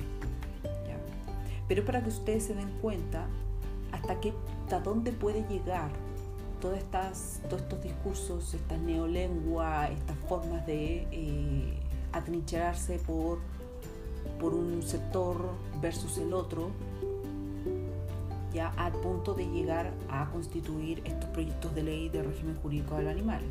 Pero 1.66 1.84
para 1.84 2.04
que 2.04 2.10
ustedes 2.10 2.44
se 2.44 2.54
den 2.54 2.70
cuenta 2.80 3.26
hasta, 3.90 4.20
qué, 4.20 4.32
hasta 4.62 4.78
dónde 4.78 5.10
puede 5.10 5.44
llegar 5.48 5.90
todas 6.66 6.78
estas, 6.80 7.40
todos 7.48 7.62
estos 7.62 7.80
discursos, 7.80 8.54
estas 8.54 8.80
neolenguas, 8.80 9.88
estas 9.92 10.16
formas 10.28 10.66
de 10.66 11.06
eh, 11.12 11.78
atrincherarse 12.12 12.98
por, 12.98 13.38
por 14.40 14.52
un 14.52 14.82
sector 14.82 15.48
versus 15.80 16.18
el 16.18 16.32
otro, 16.32 16.70
ya 18.52 18.70
al 18.76 18.92
punto 18.94 19.34
de 19.34 19.46
llegar 19.46 19.92
a 20.10 20.28
constituir 20.30 21.02
estos 21.04 21.30
proyectos 21.30 21.72
de 21.72 21.84
ley 21.84 22.08
de 22.08 22.24
régimen 22.24 22.56
jurídico 22.56 22.96
del 22.96 23.08
animal. 23.08 23.42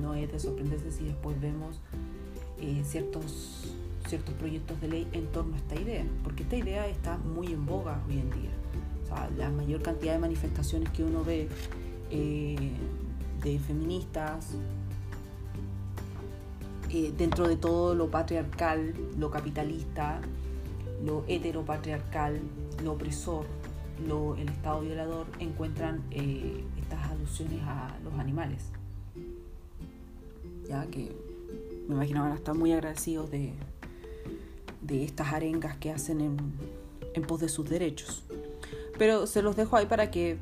no 0.00 0.14
es 0.14 0.32
de 0.32 0.40
sorprenderse 0.40 0.90
si 0.90 1.04
después 1.04 1.40
vemos 1.40 1.78
eh, 2.60 2.82
ciertos, 2.84 3.72
ciertos 4.08 4.34
proyectos 4.34 4.80
de 4.80 4.88
ley 4.88 5.08
en 5.12 5.26
torno 5.26 5.54
a 5.54 5.58
esta 5.58 5.76
idea, 5.76 6.04
porque 6.24 6.42
esta 6.42 6.56
idea 6.56 6.88
está 6.88 7.18
muy 7.18 7.52
en 7.52 7.66
boga 7.66 8.02
hoy 8.08 8.18
en 8.18 8.30
día. 8.30 8.50
la 9.38 9.48
mayor 9.50 9.80
cantidad 9.80 10.14
de 10.14 10.18
manifestaciones 10.18 10.88
que 10.90 11.04
uno 11.04 11.22
ve 11.22 11.48
eh, 12.12 12.56
de 13.42 13.58
feministas, 13.58 14.50
eh, 16.90 17.10
dentro 17.16 17.48
de 17.48 17.56
todo 17.56 17.94
lo 17.94 18.10
patriarcal, 18.10 18.94
lo 19.18 19.30
capitalista, 19.30 20.20
lo 21.02 21.24
heteropatriarcal, 21.26 22.38
lo 22.84 22.92
opresor, 22.92 23.46
lo, 24.06 24.36
el 24.36 24.50
Estado 24.50 24.82
violador, 24.82 25.26
encuentran 25.38 26.02
eh, 26.10 26.62
estas 26.78 27.10
alusiones 27.10 27.62
a 27.62 27.96
los 28.04 28.12
animales. 28.14 28.64
Ya 30.68 30.86
que 30.86 31.16
me 31.88 31.94
imagino 31.94 32.20
van 32.20 32.32
a 32.32 32.34
estar 32.36 32.54
muy 32.54 32.72
agradecidos 32.72 33.30
de, 33.30 33.54
de 34.82 35.02
estas 35.04 35.32
arengas 35.32 35.78
que 35.78 35.90
hacen 35.90 36.20
en, 37.14 37.22
pos 37.22 37.40
de 37.40 37.48
sus 37.48 37.68
derechos. 37.70 38.22
Pero 38.98 39.26
se 39.26 39.40
los 39.40 39.56
dejo 39.56 39.76
ahí 39.76 39.86
para 39.86 40.10
que 40.10 40.38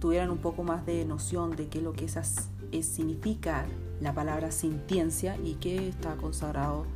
tuvieran 0.00 0.30
un 0.30 0.38
poco 0.38 0.64
más 0.64 0.86
de 0.86 1.04
noción 1.04 1.54
de 1.54 1.68
qué 1.68 1.78
es 1.78 1.84
lo 1.84 1.92
que 1.92 2.06
esas, 2.06 2.48
es, 2.72 2.86
significa 2.86 3.66
la 4.00 4.14
palabra 4.14 4.50
sintiencia 4.50 5.36
y 5.36 5.54
qué 5.54 5.88
está 5.88 6.16
consagrado 6.16 6.86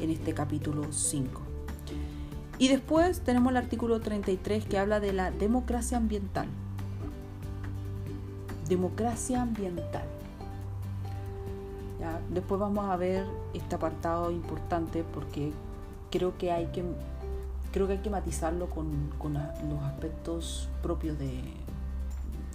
en 0.00 0.10
este 0.10 0.34
capítulo 0.34 0.92
5. 0.92 1.40
Y 2.58 2.68
después 2.68 3.20
tenemos 3.20 3.52
el 3.52 3.56
artículo 3.56 4.00
33 4.00 4.66
que 4.66 4.78
habla 4.78 5.00
de 5.00 5.12
la 5.12 5.30
democracia 5.30 5.96
ambiental. 5.96 6.48
Democracia 8.68 9.40
ambiental. 9.40 10.04
Después 12.32 12.60
vamos 12.60 12.88
a 12.88 12.96
ver 12.96 13.24
este 13.54 13.74
apartado 13.74 14.30
importante 14.30 15.04
porque 15.14 15.52
creo 16.10 16.36
que 16.38 16.52
hay 16.52 16.66
que, 16.66 16.84
creo 17.72 17.86
que, 17.86 17.94
hay 17.94 17.98
que 17.98 18.10
matizarlo 18.10 18.70
con, 18.70 19.10
con 19.18 19.34
los 19.34 19.82
aspectos 19.82 20.68
propios 20.82 21.18
de, 21.18 21.42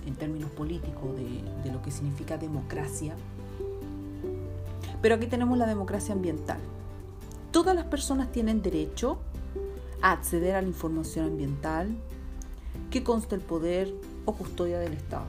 en 0.05 0.15
términos 0.15 0.49
políticos 0.51 1.15
de, 1.15 1.71
lo 1.71 1.81
que 1.81 1.91
significa 1.91 2.37
democracia. 2.37 3.15
Pero 5.01 5.15
aquí 5.15 5.27
tenemos 5.27 5.57
la 5.57 5.65
democracia 5.65 6.13
ambiental. 6.13 6.59
Todas 7.51 7.75
las 7.75 7.85
personas 7.85 8.31
tienen 8.31 8.61
derecho 8.61 9.19
acceder 10.01 10.55
a 10.55 10.61
la 10.61 10.67
información 10.67 11.25
ambiental 11.25 11.95
que 12.91 13.03
consta 13.03 13.35
el 13.35 13.41
poder 13.41 13.93
o 14.25 14.33
custodia 14.33 14.79
del 14.79 14.93
Estado. 14.93 15.25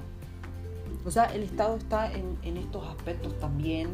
O 1.05 1.11
sea, 1.11 1.27
el 1.27 1.43
Estado 1.43 1.77
está 1.77 2.11
en, 2.13 2.57
estos 2.57 2.87
aspectos 2.89 3.39
también 3.39 3.91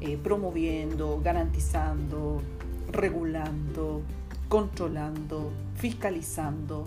eh, 0.00 0.18
promoviendo, 0.22 1.20
garantizando, 1.22 2.42
regulando, 2.90 4.02
controlando, 4.48 5.50
fiscalizando. 5.76 6.84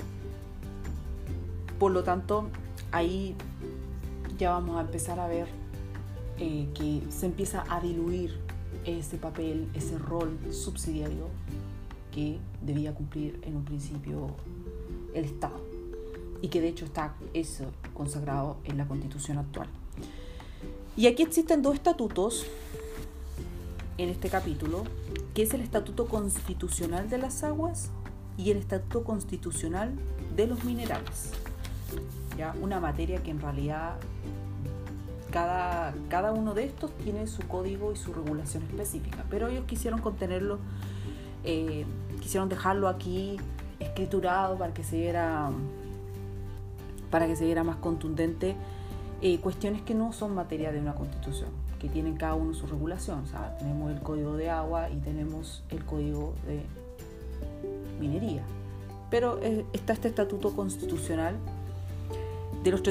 Por 1.79 1.91
lo 1.91 2.03
tanto, 2.03 2.49
ahí 2.95 3.35
ya 4.37 4.51
vamos 4.51 4.77
a 4.77 4.81
empezar 4.81 5.19
a 5.19 5.27
ver 5.27 5.47
eh, 6.37 6.69
que 6.73 7.01
se 7.11 7.25
empieza 7.25 7.65
a 7.69 7.81
diluir 7.81 8.39
ese 8.85 9.17
papel, 9.17 9.69
ese 9.73 9.97
rol 9.97 10.37
subsidiario 10.51 11.27
que 12.13 12.39
debía 12.61 12.93
cumplir 12.93 13.39
en 13.43 13.57
un 13.57 13.65
principio 13.65 14.27
el 15.13 15.25
Estado 15.25 15.59
y 16.41 16.47
que 16.47 16.61
de 16.61 16.69
hecho 16.69 16.85
está 16.85 17.15
eso 17.33 17.65
consagrado 17.93 18.57
en 18.63 18.77
la 18.77 18.87
constitución 18.87 19.39
actual. 19.39 19.67
Y 20.95 21.07
aquí 21.07 21.23
existen 21.23 21.61
dos 21.61 21.75
estatutos 21.75 22.45
en 23.97 24.07
este 24.07 24.29
capítulo, 24.29 24.83
que 25.33 25.43
es 25.43 25.53
el 25.53 25.61
estatuto 25.61 26.07
constitucional 26.07 27.09
de 27.09 27.17
las 27.17 27.43
aguas 27.43 27.89
y 28.37 28.51
el 28.51 28.57
estatuto 28.57 29.03
constitucional 29.03 29.93
de 30.37 30.47
los 30.47 30.63
minerales. 30.63 31.31
¿Ya? 32.37 32.53
Una 32.61 32.79
materia 32.79 33.23
que 33.23 33.31
en 33.31 33.39
realidad 33.39 33.95
cada, 35.31 35.93
cada 36.09 36.31
uno 36.31 36.53
de 36.53 36.65
estos 36.65 36.91
tiene 36.97 37.27
su 37.27 37.47
código 37.47 37.91
y 37.91 37.95
su 37.95 38.13
regulación 38.13 38.63
específica, 38.63 39.23
pero 39.29 39.47
ellos 39.47 39.65
quisieron 39.65 40.01
contenerlo 40.01 40.59
eh, 41.45 41.85
quisieron 42.21 42.49
dejarlo 42.49 42.87
aquí 42.87 43.37
escriturado 43.79 44.57
para 44.57 44.73
que 44.73 44.83
se 44.83 44.97
viera, 44.97 45.51
para 47.11 47.27
que 47.27 47.35
se 47.35 47.45
viera 47.45 47.63
más 47.63 47.75
contundente 47.75 48.55
eh, 49.21 49.39
cuestiones 49.39 49.83
que 49.83 49.93
no 49.93 50.11
son 50.11 50.33
materia 50.33 50.71
de 50.71 50.79
una 50.79 50.95
constitución, 50.95 51.49
que 51.79 51.87
tienen 51.87 52.17
cada 52.17 52.33
uno 52.33 52.55
su 52.55 52.65
regulación. 52.65 53.19
O 53.19 53.27
sea, 53.27 53.55
tenemos 53.59 53.91
el 53.91 54.01
código 54.01 54.35
de 54.35 54.49
agua 54.49 54.89
y 54.89 54.95
tenemos 54.97 55.63
el 55.69 55.85
código 55.85 56.33
de 56.47 56.63
minería. 57.99 58.41
Pero 59.11 59.39
eh, 59.43 59.65
está 59.71 59.93
este 59.93 60.07
estatuto 60.07 60.55
constitucional 60.55 61.35
de, 62.65 62.71
los 62.71 62.83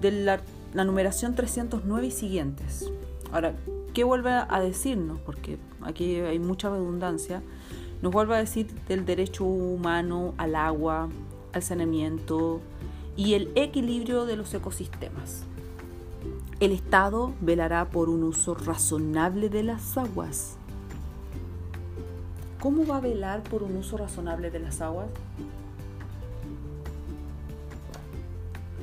de 0.00 0.12
la, 0.12 0.40
la 0.72 0.84
numeración 0.84 1.34
309 1.34 2.06
y 2.06 2.10
siguientes. 2.12 2.92
Ahora, 3.32 3.54
¿qué 3.92 4.04
vuelve 4.04 4.30
a 4.30 4.60
decirnos? 4.60 5.18
Porque 5.26 5.58
aquí 5.82 6.20
hay 6.20 6.38
mucha 6.38 6.70
redundancia 6.70 7.42
nos 8.02 8.12
vuelve 8.12 8.34
a 8.34 8.38
decir 8.38 8.66
del 8.88 9.06
derecho 9.06 9.44
humano 9.44 10.34
al 10.36 10.56
agua, 10.56 11.08
al 11.52 11.62
saneamiento 11.62 12.60
y 13.16 13.34
el 13.34 13.52
equilibrio 13.54 14.26
de 14.26 14.36
los 14.36 14.52
ecosistemas. 14.52 15.44
El 16.58 16.72
Estado 16.72 17.32
velará 17.40 17.90
por 17.90 18.08
un 18.08 18.24
uso 18.24 18.54
razonable 18.54 19.48
de 19.48 19.62
las 19.62 19.96
aguas. 19.96 20.56
¿Cómo 22.60 22.84
va 22.84 22.96
a 22.96 23.00
velar 23.00 23.44
por 23.44 23.62
un 23.62 23.76
uso 23.76 23.96
razonable 23.96 24.50
de 24.50 24.58
las 24.58 24.80
aguas? 24.80 25.06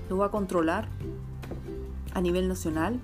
Lo 0.10 0.18
va 0.18 0.28
a 0.28 0.32
controlar 0.32 0.88
a 2.14 2.22
nivel 2.22 2.48
nacional 2.48 3.00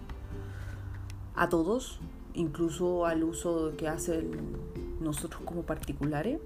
a 1.36 1.50
todos, 1.50 2.00
incluso 2.34 3.06
al 3.06 3.24
uso 3.24 3.74
que 3.78 3.88
hacen 3.88 4.32
nosotros 5.00 5.42
como 5.46 5.62
particulares. 5.64 6.40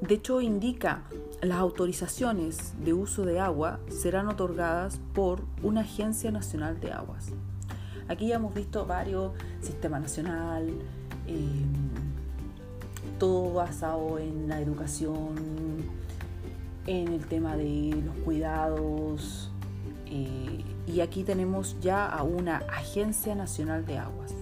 De 0.00 0.14
hecho, 0.14 0.40
indica 0.40 1.02
las 1.42 1.58
autorizaciones 1.58 2.74
de 2.84 2.92
uso 2.92 3.24
de 3.24 3.40
agua 3.40 3.80
serán 3.88 4.28
otorgadas 4.28 5.00
por 5.14 5.42
una 5.62 5.80
agencia 5.80 6.30
nacional 6.30 6.80
de 6.80 6.92
aguas. 6.92 7.32
Aquí 8.08 8.28
ya 8.28 8.36
hemos 8.36 8.54
visto 8.54 8.86
varios, 8.86 9.32
sistema 9.60 9.98
nacional, 9.98 10.68
em, 11.26 11.64
todo 13.18 13.54
basado 13.54 14.18
en 14.18 14.48
la 14.48 14.60
educación, 14.60 15.34
en 16.86 17.08
el 17.08 17.26
tema 17.26 17.56
de 17.56 18.00
los 18.04 18.16
cuidados, 18.18 19.50
eh, 20.06 20.64
y 20.86 21.00
aquí 21.00 21.24
tenemos 21.24 21.76
ya 21.80 22.06
a 22.06 22.22
una 22.22 22.58
agencia 22.58 23.34
nacional 23.34 23.84
de 23.86 23.98
aguas 23.98 24.34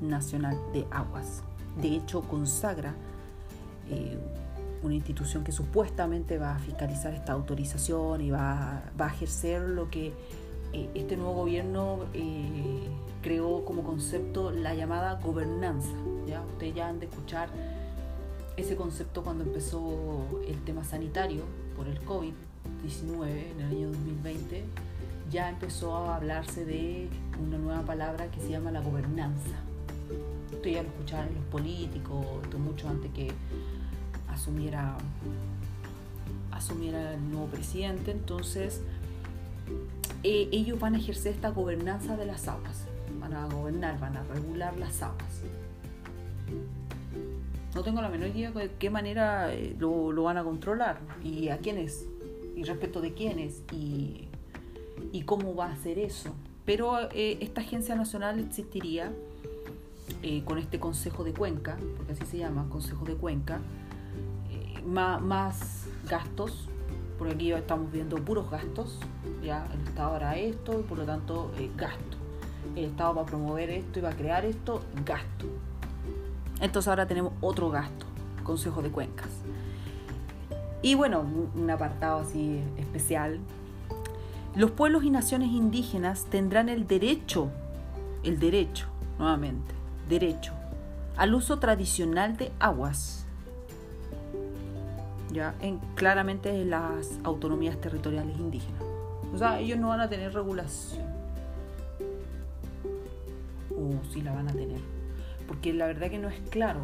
Nacional 0.00 0.56
de 0.72 0.86
Aguas. 0.90 1.42
De 1.80 1.88
hecho, 1.88 2.22
consagra 2.22 2.94
eh, 3.90 4.16
una 4.82 4.94
institución 4.94 5.42
que 5.42 5.50
supuestamente 5.50 6.38
va 6.38 6.54
a 6.54 6.58
fiscalizar 6.58 7.14
esta 7.14 7.32
autorización 7.32 8.20
y 8.20 8.30
va, 8.30 8.82
a 8.96 9.06
ejercer 9.06 9.62
lo 9.62 9.90
que 9.90 10.12
eh, 10.72 10.90
este 10.94 11.16
nuevo 11.16 11.34
gobierno 11.34 12.00
creó 13.22 13.64
como 13.64 13.82
concepto 13.82 14.52
la 14.52 14.74
llamada 14.74 15.14
gobernanza. 15.14 15.90
¿ya? 16.28 16.42
Ustedes 16.42 16.74
ya 16.76 16.88
han 16.88 17.00
de 17.00 17.06
escuchar 17.06 17.48
ese 18.58 18.74
concepto 18.74 19.22
cuando 19.22 19.44
empezó 19.44 20.40
el 20.46 20.60
tema 20.64 20.84
sanitario 20.84 21.44
por 21.76 21.86
el 21.86 22.04
COVID-19 22.04 23.52
en 23.52 23.60
el 23.60 23.66
año 23.66 23.86
2020, 23.88 24.64
ya 25.30 25.48
empezó 25.48 25.94
a 25.94 26.16
hablarse 26.16 26.64
de 26.64 27.08
una 27.40 27.56
nueva 27.56 27.82
palabra 27.82 28.30
que 28.32 28.40
se 28.40 28.50
llama 28.50 28.72
la 28.72 28.80
gobernanza. 28.80 29.56
Ustedes 30.52 30.74
ya 30.74 30.82
lo 30.82 30.88
escucharon 30.88 31.34
los 31.34 31.44
políticos, 31.44 32.26
mucho 32.58 32.88
antes 32.88 33.12
que 33.12 33.30
asumiera, 34.28 34.96
asumiera 36.50 37.14
el 37.14 37.30
nuevo 37.30 37.46
presidente. 37.46 38.10
Entonces, 38.10 38.80
eh, 40.24 40.48
ellos 40.50 40.80
van 40.80 40.96
a 40.96 40.98
ejercer 40.98 41.34
esta 41.34 41.50
gobernanza 41.50 42.16
de 42.16 42.26
las 42.26 42.48
aguas. 42.48 42.86
Van 43.20 43.34
a 43.34 43.46
gobernar, 43.46 44.00
van 44.00 44.16
a 44.16 44.24
regular 44.24 44.76
las 44.78 45.00
aguas. 45.02 45.42
No 47.74 47.82
tengo 47.82 48.00
la 48.00 48.08
menor 48.08 48.28
idea 48.28 48.50
de 48.50 48.70
qué 48.78 48.90
manera 48.90 49.52
eh, 49.52 49.76
lo, 49.78 50.22
van 50.22 50.38
a 50.38 50.44
controlar 50.44 51.00
y 51.22 51.48
a 51.48 51.58
quiénes, 51.58 52.06
y 52.56 52.64
respecto 52.64 53.00
de 53.00 53.12
quiénes, 53.14 53.62
y, 53.72 54.28
cómo 55.26 55.54
va 55.54 55.66
a 55.66 55.72
hacer 55.72 55.98
eso. 55.98 56.34
Pero 56.64 57.10
eh, 57.12 57.38
esta 57.40 57.60
agencia 57.60 57.94
nacional 57.94 58.38
existiría 58.38 59.12
con 60.46 60.58
este 60.58 60.80
Consejo 60.80 61.22
de 61.22 61.32
Cuenca, 61.32 61.76
porque 61.96 62.12
así 62.12 62.24
se 62.24 62.38
llama, 62.38 62.66
Consejo 62.70 63.04
de 63.04 63.14
Cuenca, 63.14 63.60
más, 64.84 65.86
gastos, 66.08 66.68
porque 67.18 67.34
aquí 67.34 67.52
estamos 67.52 67.90
viendo 67.92 68.16
puros 68.16 68.50
gastos, 68.50 68.98
ya 69.42 69.66
el 69.72 69.80
Estado 69.88 70.14
hará 70.14 70.36
esto 70.36 70.80
y 70.80 70.82
por 70.82 70.98
lo 70.98 71.04
tanto 71.04 71.50
eh, 71.58 71.70
gasto. 71.76 72.16
El 72.76 72.86
Estado 72.86 73.14
va 73.14 73.22
a 73.22 73.26
promover 73.26 73.70
esto 73.70 73.98
y 73.98 74.02
va 74.02 74.10
a 74.10 74.16
crear 74.16 74.44
esto, 74.44 74.82
gasto. 75.04 75.46
Entonces 76.60 76.88
ahora 76.88 77.06
tenemos 77.06 77.32
otro 77.40 77.70
gasto, 77.70 78.06
Consejo 78.42 78.82
de 78.82 78.90
Cuencas. 78.90 79.30
Y 80.82 80.94
bueno, 80.94 81.24
un 81.54 81.70
apartado 81.70 82.20
así 82.20 82.60
especial. 82.76 83.38
Los 84.54 84.70
pueblos 84.70 85.04
y 85.04 85.10
naciones 85.10 85.50
indígenas 85.50 86.24
tendrán 86.30 86.68
el 86.68 86.86
derecho, 86.86 87.48
el 88.22 88.38
derecho, 88.38 88.86
nuevamente, 89.18 89.74
derecho 90.08 90.58
al 91.18 91.34
uso 91.34 91.58
tradicional 91.58 92.36
de 92.36 92.52
aguas 92.60 93.26
ya 95.30 95.54
en, 95.60 95.78
claramente 95.94 96.48
en 96.48 96.70
las 96.70 97.18
autonomías 97.24 97.78
territoriales 97.78 98.38
indígenas. 98.38 98.80
O 99.34 99.36
sea, 99.36 99.60
ellos 99.60 99.78
no 99.78 99.88
van 99.88 100.00
a 100.00 100.08
tener 100.08 100.32
regulación. 100.32 101.04
O 103.76 103.92
sí 104.10 104.22
la 104.22 104.32
van 104.32 104.48
a 104.48 104.52
tener. 104.52 104.80
Porque 105.48 105.72
la 105.72 105.86
verdad 105.86 106.10
que 106.10 106.18
no 106.18 106.28
es 106.28 106.38
claro. 106.50 106.82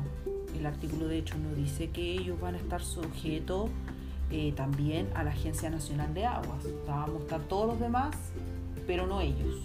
El 0.59 0.67
artículo 0.67 1.07
de 1.07 1.19
hecho 1.19 1.37
no 1.39 1.55
dice 1.55 1.91
que 1.91 2.13
ellos 2.13 2.41
van 2.41 2.55
a 2.55 2.59
estar 2.59 2.83
sujetos 2.83 3.71
eh, 4.31 4.53
también 4.57 5.09
a 5.15 5.23
la 5.23 5.31
Agencia 5.31 5.71
Nacional 5.71 6.15
de 6.15 6.27
Aguas. 6.27 6.65
Vamos 6.89 7.21
a 7.21 7.25
estar 7.25 7.41
todos 7.43 7.69
los 7.69 7.79
demás, 7.79 8.17
pero 8.87 9.07
no 9.07 9.21
ellos. 9.21 9.57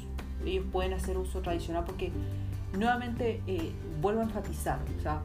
Ellos 0.45 0.65
pueden 0.71 0.93
hacer 0.93 1.17
uso 1.17 1.41
tradicional 1.41 1.85
porque 1.85 2.11
nuevamente 2.77 3.41
eh, 3.47 3.71
vuelvo 4.01 4.21
a 4.21 4.25
enfatizar. 4.25 4.79
O 4.99 5.01
sea, 5.01 5.21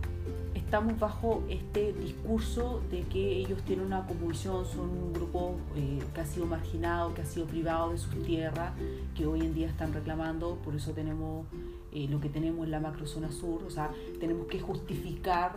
estamos 0.55 0.99
bajo 0.99 1.43
este 1.49 1.93
discurso 1.93 2.81
de 2.91 3.03
que 3.03 3.37
ellos 3.37 3.63
tienen 3.63 3.87
una 3.87 4.07
composición, 4.07 4.65
son 4.67 4.91
un 4.91 5.13
grupo 5.13 5.57
eh, 5.77 6.01
que 6.15 6.21
ha 6.21 6.27
sido 6.27 6.47
marginado, 6.47 7.15
que 7.15 7.23
ha 7.23 7.27
sido 7.27 7.47
privado 7.47 7.91
de 7.91 7.99
sus 7.99 8.23
tierras, 8.25 8.73
que 9.15 9.27
hoy 9.27 9.41
en 9.41 9.55
día 9.55 9.69
están 9.69 9.93
reclamando, 9.93 10.57
por 10.65 10.75
eso 10.75 10.93
tenemos 10.93 11.47
eh, 11.95 12.09
lo 12.09 12.21
que 12.21 12.29
tenemos 12.29 12.65
en 12.65 12.71
la 12.71 12.81
macrozona 12.81 13.31
sur, 13.31 13.63
o 13.63 13.71
sea, 13.71 13.91
tenemos 14.21 14.47
que 14.47 14.61
justificar 14.61 15.57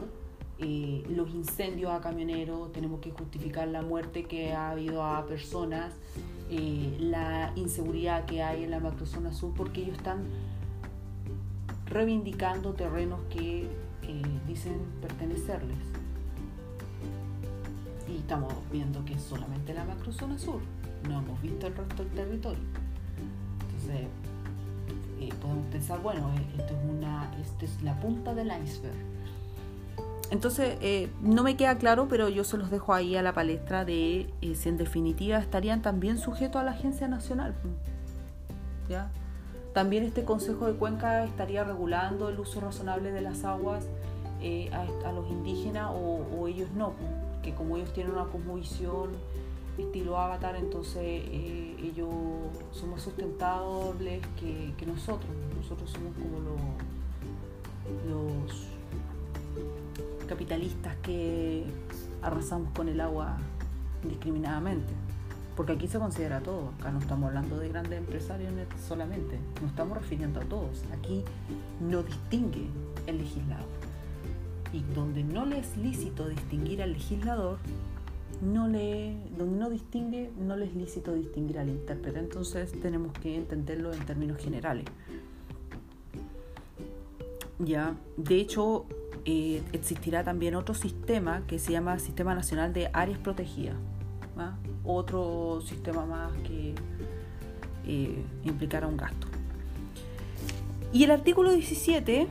eh, 0.59 1.03
los 1.09 1.29
incendios 1.33 1.91
a 1.91 1.99
camioneros, 1.99 2.71
tenemos 2.71 2.99
que 3.01 3.11
justificar 3.11 3.67
la 3.67 3.81
muerte 3.81 4.25
que 4.25 4.53
ha 4.53 4.71
habido 4.71 5.03
a 5.03 5.25
personas, 5.25 5.93
la 6.49 7.51
inseguridad 7.55 8.25
que 8.25 8.41
hay 8.41 8.63
en 8.63 8.71
la 8.71 8.79
macrozona 8.79 9.33
sur, 9.33 9.53
porque 9.53 9.81
ellos 9.81 9.97
están 9.97 10.23
reivindicando 11.87 12.73
terrenos 12.73 13.19
que 13.29 13.67
dicen 14.47 14.77
pertenecerles. 15.01 15.77
Y 18.07 18.17
estamos 18.17 18.53
viendo 18.71 19.03
que 19.03 19.15
es 19.15 19.21
solamente 19.21 19.73
la 19.73 19.83
macrozona 19.83 20.37
sur, 20.37 20.61
no 21.09 21.19
hemos 21.19 21.41
visto 21.41 21.67
el 21.67 21.75
resto 21.75 22.03
del 22.03 22.13
territorio. 22.13 22.63
Entonces, 23.59 24.07
eh, 25.19 25.29
podemos 25.41 25.65
pensar, 25.67 25.99
bueno, 26.01 26.29
eh, 26.35 26.59
esto 26.59 26.73
es, 26.73 26.89
una, 26.89 27.31
esto 27.41 27.65
es 27.65 27.81
la 27.83 27.99
punta 27.99 28.33
del 28.33 28.47
iceberg. 28.63 28.95
Entonces, 30.29 30.77
eh, 30.81 31.09
no 31.21 31.43
me 31.43 31.55
queda 31.55 31.77
claro, 31.77 32.07
pero 32.09 32.27
yo 32.27 32.43
se 32.43 32.57
los 32.57 32.69
dejo 32.69 32.93
ahí 32.93 33.15
a 33.15 33.21
la 33.21 33.33
palestra 33.33 33.85
de 33.85 34.29
si 34.41 34.69
en 34.69 34.77
definitiva 34.77 35.37
estarían 35.37 35.81
también 35.81 36.17
sujetos 36.17 36.61
a 36.61 36.65
la 36.65 36.71
Agencia 36.71 37.07
Nacional. 37.07 37.55
¿Ya? 38.89 39.09
También 39.73 40.03
este 40.03 40.23
Consejo 40.23 40.65
de 40.65 40.73
Cuenca 40.73 41.23
estaría 41.23 41.63
regulando 41.63 42.29
el 42.29 42.39
uso 42.39 42.59
razonable 42.59 43.11
de 43.11 43.21
las 43.21 43.43
aguas 43.43 43.85
eh, 44.41 44.69
a, 44.71 45.11
los 45.11 45.29
indígenas 45.29 45.91
o, 45.93 46.47
ellos 46.47 46.69
no, 46.75 46.93
que 47.41 47.53
como 47.53 47.77
ellos 47.77 47.91
tienen 47.93 48.13
una 48.13 48.25
cosmovisión 48.25 49.09
estilo 49.83 50.17
avatar, 50.17 50.55
entonces 50.55 51.03
eh, 51.03 51.75
ellos 51.81 52.09
son 52.71 52.91
más 52.91 53.01
sustentables 53.01 54.21
que, 54.39 54.73
nosotros. 54.85 55.29
Nosotros 55.55 55.89
somos 55.89 56.13
como 56.15 56.39
los, 56.39 56.59
los 58.09 58.67
capitalistas 60.27 60.95
que 60.97 61.65
arrasamos 62.21 62.71
con 62.73 62.89
el 62.89 63.01
agua 63.01 63.37
indiscriminadamente. 64.03 64.93
Porque 65.55 65.71
aquí 65.71 65.87
se 65.87 65.97
considera 65.97 66.39
todo, 66.39 66.69
acá 66.79 66.91
no 66.91 66.99
estamos 66.99 67.29
hablando 67.29 67.57
de 67.57 67.69
grandes 67.69 67.97
empresarios 67.97 68.53
solamente, 68.87 69.39
no 69.59 69.67
estamos 69.67 69.97
refiriendo 69.97 70.39
a 70.39 70.43
todos, 70.43 70.83
aquí 70.93 71.23
no 71.81 72.03
distingue 72.03 72.67
el 73.07 73.17
legislador. 73.17 73.65
Y 74.71 74.83
donde 74.93 75.23
no 75.23 75.47
le 75.47 75.57
es 75.57 75.75
lícito 75.75 76.29
distinguir 76.29 76.83
al 76.83 76.93
legislador, 76.93 77.57
no 78.41 78.67
le, 78.67 79.15
donde 79.37 79.59
no 79.59 79.69
distingue, 79.69 80.31
no 80.39 80.55
le 80.55 80.65
es 80.65 80.75
lícito 80.75 81.13
distinguir 81.13 81.59
al 81.59 81.69
intérprete. 81.69 82.19
Entonces 82.19 82.71
tenemos 82.81 83.13
que 83.19 83.35
entenderlo 83.35 83.93
en 83.93 84.05
términos 84.05 84.37
generales. 84.37 84.85
Ya, 87.59 87.95
de 88.17 88.35
hecho, 88.35 88.85
eh, 89.25 89.63
existirá 89.73 90.23
también 90.23 90.55
otro 90.55 90.75
sistema 90.75 91.41
que 91.47 91.57
se 91.57 91.71
llama 91.71 91.97
Sistema 91.99 92.35
Nacional 92.35 92.71
de 92.73 92.89
Áreas 92.93 93.17
Protegidas 93.17 93.75
otro 94.83 95.61
sistema 95.61 96.05
más 96.05 96.31
que 96.43 96.73
eh, 97.85 98.23
implicara 98.43 98.87
un 98.87 98.97
gasto. 98.97 99.27
Y 100.93 101.03
el 101.03 101.11
artículo 101.11 101.51
17, 101.51 102.27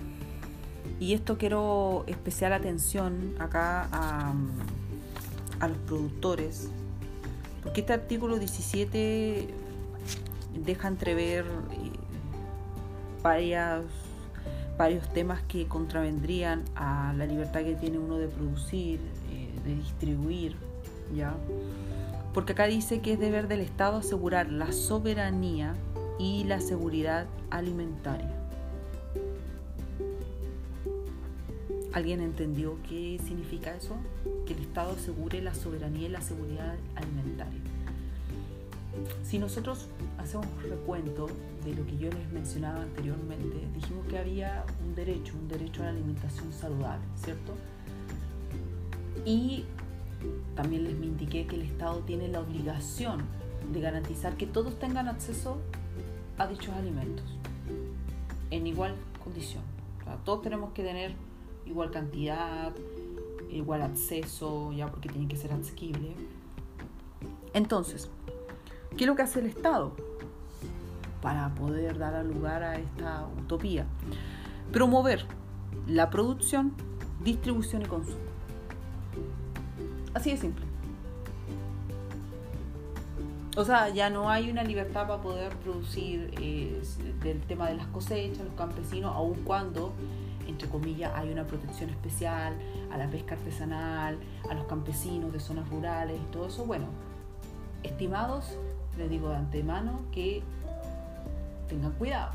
y 0.98 1.12
esto 1.12 1.36
quiero 1.36 2.04
especial 2.06 2.52
atención 2.52 3.34
acá 3.38 3.88
a, 3.92 4.32
los 5.60 5.78
productores, 5.86 6.68
porque 7.62 7.80
este 7.80 7.92
artículo 7.92 8.38
17 8.38 9.48
deja 10.64 10.88
entrever 10.88 11.44
eh, 11.44 11.90
varias, 13.22 13.82
varios 14.78 15.12
temas 15.12 15.42
que 15.48 15.66
contravendrían 15.66 16.64
a 16.74 17.12
la 17.16 17.26
libertad 17.26 17.62
que 17.62 17.74
tiene 17.74 17.98
uno 17.98 18.18
de 18.18 18.28
producir, 18.28 19.00
eh, 19.30 19.50
de 19.64 19.74
distribuir, 19.76 20.56
¿ya? 21.14 21.34
porque 22.36 22.52
acá 22.52 22.66
dice 22.66 23.00
que 23.00 23.14
es 23.14 23.18
deber 23.18 23.48
del 23.48 23.60
Estado 23.60 23.96
asegurar 23.96 24.52
la 24.52 24.70
soberanía 24.70 25.74
y 26.18 26.44
la 26.44 26.60
seguridad 26.60 27.26
alimentaria. 27.48 28.30
¿Alguien 31.94 32.20
entendió 32.20 32.76
qué 32.86 33.18
significa 33.26 33.74
eso? 33.74 33.96
Que 34.46 34.54
el 34.54 34.60
Estado 34.60 34.92
asegure 34.92 35.42
la 35.42 35.54
soberanía 35.54 36.08
y 36.08 36.10
la 36.10 36.20
seguridad 36.20 36.76
alimentaria. 36.94 37.60
Si 39.22 39.38
nosotros 39.38 39.88
hacemos 40.18 40.46
un 40.46 40.70
recuento 40.70 41.26
de 41.64 41.74
lo 41.74 41.84
que 41.86 41.98
yo 41.98 42.10
les 42.10 42.32
mencionaba 42.32 42.82
anteriormente, 42.82 43.68
dijimos 43.74 44.06
que 44.06 44.18
había 44.18 44.64
un 44.86 44.94
derecho, 44.94 45.34
un 45.34 45.48
derecho 45.48 45.82
a 45.82 45.86
la 45.86 45.90
alimentación 45.90 46.52
saludable, 46.52 47.04
¿cierto? 47.16 47.52
Y 49.24 49.64
también 50.54 50.84
les 50.84 50.94
indiqué 50.94 51.46
que 51.46 51.56
el 51.56 51.62
Estado 51.62 52.00
tiene 52.00 52.28
la 52.28 52.40
obligación 52.40 53.22
de 53.72 53.80
garantizar 53.80 54.36
que 54.36 54.46
todos 54.46 54.78
tengan 54.78 55.08
acceso 55.08 55.58
a 56.38 56.46
dichos 56.46 56.74
alimentos 56.74 57.24
en 58.50 58.66
igual 58.66 58.94
condición. 59.22 59.62
todos 60.24 60.42
tenemos 60.42 60.72
que 60.72 60.82
tener 60.82 61.14
igual 61.66 61.90
cantidad, 61.90 62.72
igual 63.50 63.82
acceso, 63.82 64.72
ya 64.72 64.88
porque 64.88 65.08
tiene 65.08 65.28
que 65.28 65.36
ser 65.36 65.52
asequible. 65.52 66.14
Entonces, 67.54 68.10
¿qué 68.96 69.04
es 69.04 69.06
lo 69.06 69.16
que 69.16 69.22
hace 69.22 69.40
el 69.40 69.46
Estado 69.46 69.92
para 71.22 71.54
poder 71.54 71.98
dar 71.98 72.24
lugar 72.24 72.62
a 72.62 72.76
esta 72.76 73.26
utopía? 73.42 73.86
Promover 74.72 75.24
la 75.86 76.10
producción, 76.10 76.72
distribución 77.22 77.82
y 77.82 77.86
consumo. 77.86 78.18
Así 80.14 80.30
de 80.30 80.36
simple. 80.36 80.66
O 83.56 83.64
sea, 83.64 83.88
ya 83.88 84.10
no 84.10 84.28
hay 84.28 84.50
una 84.50 84.62
libertad 84.62 85.06
para 85.06 85.22
poder 85.22 85.50
producir 85.56 86.30
eh, 86.38 86.82
del 87.22 87.40
tema 87.40 87.68
de 87.68 87.76
las 87.76 87.86
cosechas, 87.86 88.44
los 88.44 88.54
campesinos, 88.54 89.14
aun 89.16 89.34
cuando, 89.44 89.94
entre 90.46 90.68
comillas, 90.68 91.12
hay 91.14 91.30
una 91.30 91.46
protección 91.46 91.90
especial 91.90 92.56
a 92.90 92.96
la 92.96 93.08
pesca 93.08 93.34
artesanal, 93.34 94.18
a 94.48 94.54
los 94.54 94.66
campesinos 94.66 95.32
de 95.32 95.40
zonas 95.40 95.68
rurales 95.68 96.18
y 96.20 96.32
todo 96.32 96.46
eso. 96.46 96.64
Bueno, 96.64 96.86
estimados, 97.82 98.56
les 98.96 99.10
digo 99.10 99.28
de 99.28 99.36
antemano 99.36 100.00
que 100.12 100.42
tengan 101.68 101.92
cuidado, 101.92 102.32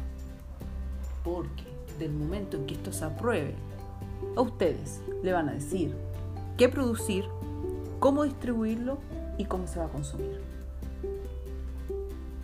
porque 1.23 1.63
del 1.99 2.11
momento 2.13 2.57
en 2.57 2.65
que 2.65 2.73
esto 2.75 2.91
se 2.91 3.05
apruebe, 3.05 3.55
a 4.35 4.41
ustedes 4.41 5.01
le 5.23 5.33
van 5.33 5.49
a 5.49 5.53
decir 5.53 5.95
qué 6.57 6.69
producir, 6.69 7.25
cómo 7.99 8.23
distribuirlo 8.23 8.99
y 9.37 9.45
cómo 9.45 9.67
se 9.67 9.79
va 9.79 9.85
a 9.85 9.89
consumir. 9.89 10.41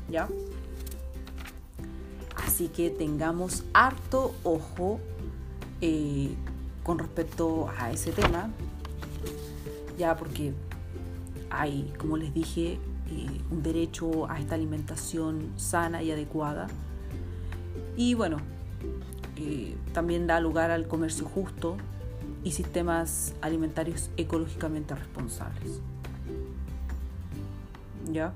¿Ya? 0.09 0.27
Así 2.35 2.69
que 2.69 2.89
tengamos 2.89 3.63
harto 3.73 4.33
ojo 4.43 4.99
eh, 5.81 6.35
con 6.83 6.99
respecto 6.99 7.69
a 7.77 7.91
ese 7.91 8.11
tema, 8.11 8.49
ya 9.97 10.15
porque 10.15 10.53
hay, 11.49 11.93
como 11.97 12.17
les 12.17 12.33
dije, 12.33 12.79
eh, 13.09 13.41
un 13.51 13.63
derecho 13.63 14.29
a 14.29 14.39
esta 14.39 14.55
alimentación 14.55 15.51
sana 15.55 16.03
y 16.03 16.11
adecuada. 16.11 16.67
Y 17.95 18.13
bueno, 18.13 18.37
eh, 19.37 19.75
también 19.93 20.27
da 20.27 20.39
lugar 20.39 20.71
al 20.71 20.87
comercio 20.87 21.25
justo 21.25 21.77
y 22.43 22.51
sistemas 22.51 23.33
alimentarios 23.41 24.09
ecológicamente 24.17 24.95
responsables. 24.95 25.81
¿Ya? 28.11 28.33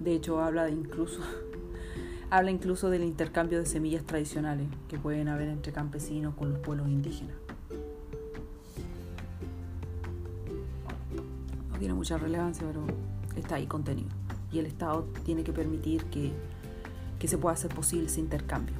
De 0.00 0.14
hecho, 0.14 0.40
habla 0.40 0.64
de 0.64 0.72
incluso 0.72 1.20
habla 2.32 2.50
incluso 2.50 2.88
del 2.88 3.04
intercambio 3.04 3.58
de 3.58 3.66
semillas 3.66 4.04
tradicionales 4.04 4.66
que 4.88 4.98
pueden 4.98 5.28
haber 5.28 5.48
entre 5.48 5.70
campesinos 5.70 6.34
con 6.34 6.50
los 6.50 6.60
pueblos 6.60 6.88
indígenas. 6.88 7.36
No 11.70 11.78
tiene 11.78 11.92
mucha 11.92 12.16
relevancia, 12.16 12.66
pero 12.66 12.86
está 13.36 13.56
ahí 13.56 13.66
contenido. 13.66 14.08
Y 14.50 14.60
el 14.60 14.64
Estado 14.64 15.06
tiene 15.26 15.44
que 15.44 15.52
permitir 15.52 16.04
que, 16.04 16.32
que 17.18 17.28
se 17.28 17.36
pueda 17.36 17.52
hacer 17.52 17.74
posible 17.74 18.06
ese 18.06 18.20
intercambio. 18.20 18.76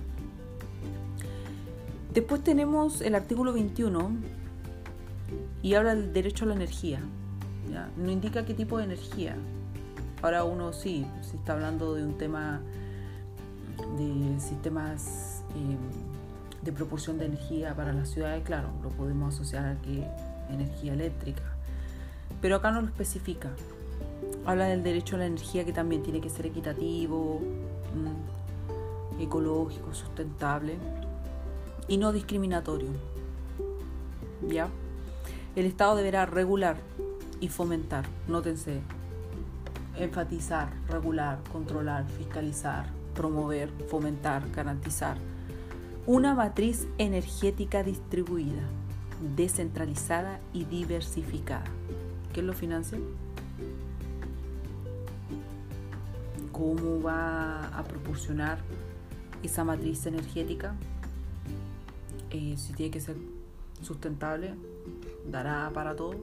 Después 2.14 2.42
tenemos 2.42 3.02
el 3.02 3.14
artículo 3.14 3.52
21 3.52 4.12
y 5.62 5.74
habla 5.74 5.94
del 5.94 6.14
derecho 6.14 6.46
a 6.46 6.48
la 6.48 6.54
energía. 6.54 7.00
No 7.98 8.10
indica 8.10 8.46
qué 8.46 8.54
tipo 8.54 8.78
de 8.78 8.84
energía, 8.84 9.36
Ahora 10.22 10.44
uno 10.44 10.72
sí, 10.72 11.04
si 11.20 11.36
está 11.36 11.54
hablando 11.54 11.94
de 11.94 12.04
un 12.04 12.16
tema 12.16 12.60
de 13.96 14.40
sistemas 14.40 15.42
eh, 15.54 15.76
de 16.62 16.72
propulsión 16.72 17.18
de 17.18 17.26
energía 17.26 17.74
para 17.74 17.92
las 17.92 18.10
ciudades, 18.10 18.42
claro, 18.44 18.68
lo 18.82 18.90
podemos 18.90 19.34
asociar 19.34 19.66
a 19.66 19.80
que 19.82 20.06
energía 20.50 20.92
eléctrica. 20.92 21.42
Pero 22.40 22.56
acá 22.56 22.70
no 22.70 22.80
lo 22.80 22.88
especifica. 22.88 23.50
Habla 24.46 24.66
del 24.66 24.82
derecho 24.82 25.16
a 25.16 25.20
la 25.20 25.26
energía 25.26 25.64
que 25.64 25.72
también 25.72 26.02
tiene 26.02 26.20
que 26.20 26.30
ser 26.30 26.46
equitativo, 26.46 27.40
mm, 27.94 29.20
ecológico, 29.22 29.94
sustentable 29.94 30.76
y 31.88 31.96
no 31.98 32.12
discriminatorio. 32.12 32.88
¿Ya? 34.48 34.68
El 35.54 35.66
Estado 35.66 35.96
deberá 35.96 36.26
regular 36.26 36.76
y 37.40 37.48
fomentar, 37.48 38.06
nótense, 38.28 38.80
enfatizar, 39.98 40.72
regular, 40.88 41.38
controlar, 41.52 42.06
fiscalizar, 42.08 42.86
promover, 43.14 43.70
fomentar, 43.88 44.50
garantizar 44.50 45.16
una 46.06 46.34
matriz 46.34 46.88
energética 46.98 47.84
distribuida, 47.84 48.62
descentralizada 49.36 50.40
y 50.52 50.64
diversificada. 50.64 51.64
¿Quién 52.32 52.48
lo 52.48 52.54
financia? 52.54 52.98
¿Cómo 56.50 57.00
va 57.02 57.68
a 57.68 57.84
proporcionar 57.84 58.58
esa 59.42 59.64
matriz 59.64 60.06
energética? 60.06 60.74
Eh, 62.30 62.56
si 62.56 62.72
tiene 62.72 62.90
que 62.90 63.00
ser 63.00 63.16
sustentable, 63.80 64.54
dará 65.30 65.70
para 65.72 65.94
todo 65.94 66.16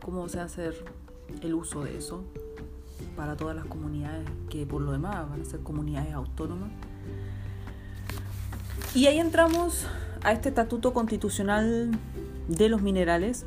cómo 0.00 0.28
se 0.28 0.38
hace 0.38 0.70
el 1.42 1.54
uso 1.54 1.82
de 1.82 1.98
eso 1.98 2.22
para 3.16 3.36
todas 3.36 3.56
las 3.56 3.64
comunidades 3.66 4.28
que 4.50 4.66
por 4.66 4.82
lo 4.82 4.92
demás 4.92 5.28
van 5.28 5.40
a 5.40 5.44
ser 5.44 5.60
comunidades 5.60 6.12
autónomas. 6.12 6.70
Y 8.94 9.06
ahí 9.06 9.18
entramos 9.18 9.86
a 10.22 10.32
este 10.32 10.48
estatuto 10.50 10.92
constitucional 10.92 11.90
de 12.48 12.68
los 12.68 12.82
minerales. 12.82 13.46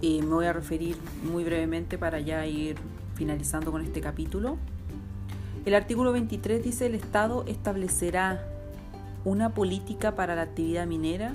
Y 0.00 0.22
me 0.22 0.34
voy 0.34 0.46
a 0.46 0.52
referir 0.52 0.96
muy 1.22 1.44
brevemente 1.44 1.96
para 1.98 2.20
ya 2.20 2.46
ir 2.46 2.76
finalizando 3.14 3.72
con 3.72 3.82
este 3.82 4.00
capítulo. 4.00 4.58
El 5.64 5.74
artículo 5.74 6.12
23 6.12 6.62
dice 6.62 6.86
el 6.86 6.94
Estado 6.94 7.44
establecerá 7.46 8.46
una 9.24 9.54
política 9.54 10.14
para 10.14 10.34
la 10.34 10.42
actividad 10.42 10.86
minera 10.86 11.34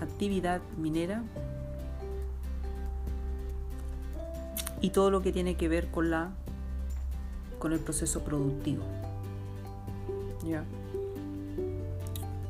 actividad 0.00 0.60
minera 0.78 1.22
y 4.80 4.90
todo 4.90 5.10
lo 5.10 5.22
que 5.22 5.32
tiene 5.32 5.56
que 5.56 5.68
ver 5.68 5.90
con 5.90 6.10
la 6.10 6.32
con 7.58 7.72
el 7.72 7.78
proceso 7.78 8.24
productivo. 8.24 8.82
¿Ya? 10.44 10.64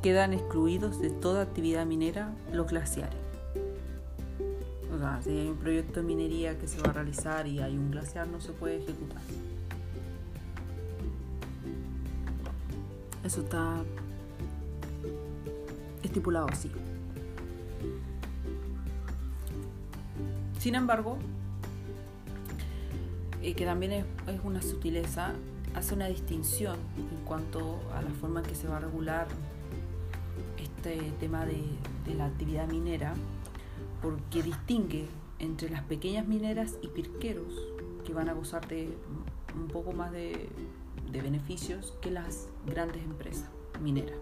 Quedan 0.03 0.33
excluidos 0.33 1.01
de 1.01 1.11
toda 1.11 1.43
actividad 1.43 1.85
minera 1.85 2.33
los 2.53 2.69
glaciares. 2.69 3.19
O 4.95 4.99
sea, 4.99 5.21
si 5.23 5.31
hay 5.31 5.49
un 5.49 5.57
proyecto 5.57 6.01
de 6.01 6.07
minería 6.07 6.59
que 6.59 6.67
se 6.69 6.81
va 6.81 6.91
a 6.91 6.93
realizar 6.93 7.47
y 7.47 7.59
hay 7.59 7.77
un 7.77 7.91
glaciar, 7.91 8.29
no 8.29 8.41
se 8.41 8.53
puede 8.53 8.77
ejecutar. 8.77 9.23
Eso 13.25 13.41
está 13.43 13.83
estipulado 16.03 16.47
así. 16.51 16.71
Sin 20.59 20.75
embargo, 20.75 21.19
que 23.41 23.65
también 23.65 23.93
es, 23.93 24.05
una 24.45 24.63
sutileza, 24.63 25.33
hace 25.75 25.95
una 25.95 26.09
distinción 26.09 26.77
en 26.97 27.25
cuanto 27.25 27.81
a 27.95 28.03
la 28.03 28.11
forma 28.11 28.41
en 28.41 28.47
que 28.47 28.55
se 28.55 28.69
va 28.69 28.77
a 28.77 28.81
regular 28.81 29.27
este 30.59 31.13
tema 31.21 31.47
de, 31.47 31.65
la 32.17 32.27
actividad 32.27 32.69
minera, 32.69 33.15
porque 34.03 34.43
distingue 34.43 35.07
entre 35.39 35.71
las 35.71 35.83
pequeñas 35.85 36.27
mineras 36.27 36.77
y 36.83 36.89
pirqueros, 36.89 37.55
que 38.05 38.13
van 38.13 38.29
a 38.29 38.33
gozar 38.33 38.67
de 38.69 38.89
un 39.55 39.69
poco 39.69 39.93
más 39.93 40.11
de, 40.13 40.49
de 41.11 41.23
beneficios 41.23 41.95
que 42.01 42.11
las 42.11 42.49
grandes 42.67 43.03
empresas 43.03 43.49
mineras. 43.81 44.19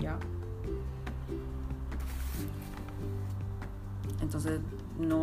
¿Ya? 0.00 0.18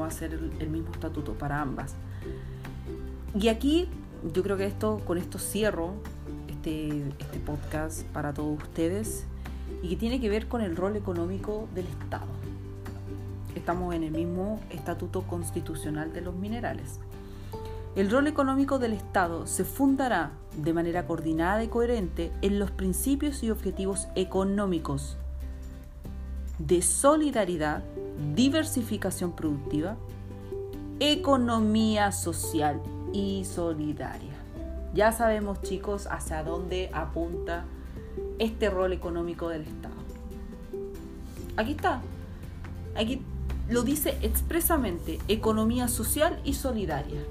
A 0.10 0.12
ser 0.12 0.34
el 0.60 0.70
mismo 0.70 0.92
estatuto 0.92 1.34
para 1.34 1.62
ambas. 1.62 1.96
Y 3.40 3.48
aquí 3.48 3.88
yo 4.34 4.44
creo 4.44 4.58
que 4.58 4.66
esto, 4.66 5.02
con 5.06 5.18
esto 5.18 5.40
cierro 5.40 5.94
este, 6.48 7.04
este 7.20 7.40
podcast 7.40 8.04
para 8.08 8.34
todos 8.34 8.62
ustedes 8.62 9.26
y 9.82 9.90
que 9.90 9.96
tiene 9.96 10.20
que 10.20 10.30
ver 10.30 10.48
con 10.48 10.62
el 10.62 10.76
rol 10.76 10.96
económico 10.96 11.68
del 11.74 11.88
Estado. 11.88 12.28
Estamos 13.56 13.96
en 13.96 14.04
el 14.04 14.12
mismo 14.12 14.60
estatuto 14.70 15.22
constitucional 15.24 16.12
de 16.14 16.22
los 16.22 16.36
minerales. 16.36 17.00
El 17.96 18.12
rol 18.12 18.28
económico 18.28 18.80
del 18.80 18.94
Estado 18.94 19.48
se 19.48 19.64
fundará 19.64 20.32
de 20.58 20.74
manera 20.74 21.06
coordinada 21.06 21.64
y 21.64 21.68
coherente 21.68 22.32
en 22.42 22.60
los 22.60 22.72
principios 22.72 23.44
y 23.44 23.52
objetivos 23.52 24.08
económicos 24.16 25.18
de 26.60 26.82
solidaridad, 26.82 27.84
diversificación 28.36 29.32
productiva, 29.32 29.98
economía 31.00 32.12
social 32.12 32.82
y 33.14 33.46
solidaria. 33.46 34.34
Ya 34.94 35.12
sabemos 35.12 35.62
chicos 35.62 36.08
hacia 36.08 36.44
dónde 36.44 36.90
apunta 36.94 37.66
este 38.40 38.70
rol 38.70 38.94
económico 38.94 39.50
del 39.50 39.62
Estado. 39.62 39.96
Aquí 41.58 41.72
está. 41.72 42.02
Aquí 42.96 43.22
lo 43.70 43.84
dice 43.84 44.18
expresamente, 44.22 45.20
economía 45.28 45.88
social 45.88 46.40
y 46.44 46.54
solidaria. 46.54 47.22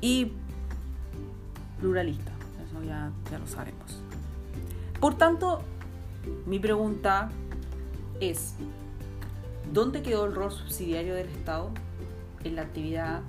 Y 0.00 0.32
pluralista, 1.80 2.32
eso 2.68 2.84
ya, 2.84 3.10
ya 3.30 3.38
lo 3.38 3.46
sabemos. 3.46 4.02
Por 5.00 5.14
tanto, 5.14 5.62
mi 6.46 6.58
pregunta 6.58 7.30
es, 8.20 8.54
¿dónde 9.72 10.02
quedó 10.02 10.26
el 10.26 10.34
rol 10.34 10.52
subsidiario 10.52 11.14
del 11.14 11.28
Estado 11.28 11.70
en 12.44 12.56
la 12.56 12.62
actividad, 12.62 13.22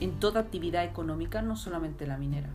en 0.00 0.18
toda 0.20 0.40
actividad 0.40 0.84
económica, 0.84 1.42
no 1.42 1.56
solamente 1.56 2.06
la 2.06 2.16
minera? 2.16 2.50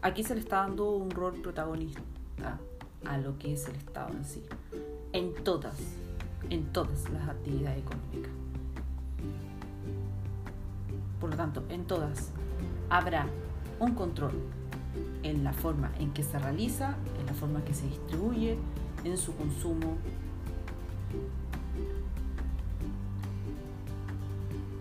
Aquí 0.00 0.22
se 0.22 0.34
le 0.34 0.40
está 0.40 0.58
dando 0.58 0.90
un 0.92 1.10
rol 1.10 1.34
protagonista 1.34 2.00
a 3.04 3.18
lo 3.18 3.36
que 3.38 3.52
es 3.52 3.66
el 3.68 3.74
Estado 3.76 4.12
en 4.12 4.24
sí, 4.24 4.42
en 5.12 5.34
todas, 5.34 5.76
en 6.50 6.64
todas 6.72 7.08
las 7.10 7.28
actividades 7.28 7.78
económicas. 7.78 8.32
Por 11.20 11.30
lo 11.30 11.36
tanto, 11.36 11.64
en 11.68 11.84
todas 11.84 12.30
habrá 12.90 13.26
un 13.80 13.94
control 13.94 14.32
en 15.22 15.44
la 15.44 15.52
forma 15.52 15.90
en 15.98 16.12
que 16.12 16.22
se 16.22 16.38
realiza, 16.38 16.96
forma 17.38 17.64
que 17.64 17.74
se 17.74 17.86
distribuye, 17.86 18.58
en 19.04 19.16
su 19.16 19.34
consumo 19.36 19.96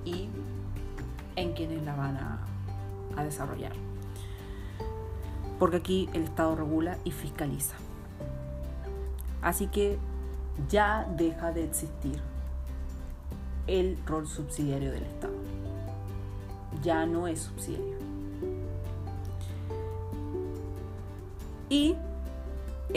y 0.03 0.27
en 1.35 1.53
quienes 1.53 1.83
la 1.83 1.95
van 1.95 2.17
a, 2.17 2.39
a 3.15 3.23
desarrollar. 3.23 3.73
Porque 5.59 5.77
aquí 5.77 6.09
el 6.13 6.23
Estado 6.23 6.55
regula 6.55 6.97
y 7.03 7.11
fiscaliza. 7.11 7.75
Así 9.41 9.67
que 9.67 9.97
ya 10.69 11.07
deja 11.17 11.51
de 11.51 11.63
existir 11.63 12.19
el 13.67 13.97
rol 14.05 14.27
subsidiario 14.27 14.91
del 14.91 15.03
Estado. 15.03 15.33
Ya 16.83 17.05
no 17.05 17.27
es 17.27 17.41
subsidiario. 17.41 17.97
Y 21.69 21.95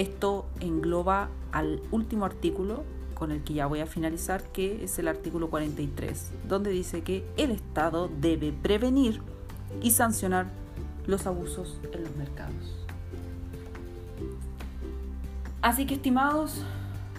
esto 0.01 0.47
engloba 0.61 1.29
al 1.53 1.83
último 1.91 2.25
artículo 2.25 2.85
con 3.15 3.33
el 3.33 3.45
que 3.45 3.53
ya 3.53 3.67
voy 3.67 3.81
a 3.81 3.87
finalizar, 3.87 4.43
que 4.45 4.83
es 4.83 4.99
el 4.99 5.09
artículo 5.09 5.51
43, 5.51 6.33
donde 6.49 6.71
dice 6.71 7.03
que 7.03 7.23
el 7.37 7.51
Estado 7.51 8.09
debe 8.09 8.51
prevenir 8.51 9.21
y 9.83 9.91
sancionar 9.91 10.47
los 11.07 11.27
abusos 11.27 11.79
en 11.93 12.05
los 12.05 12.17
mercados. 12.17 12.87
Así 15.61 15.85
que 15.85 15.97
estimados, 15.97 16.63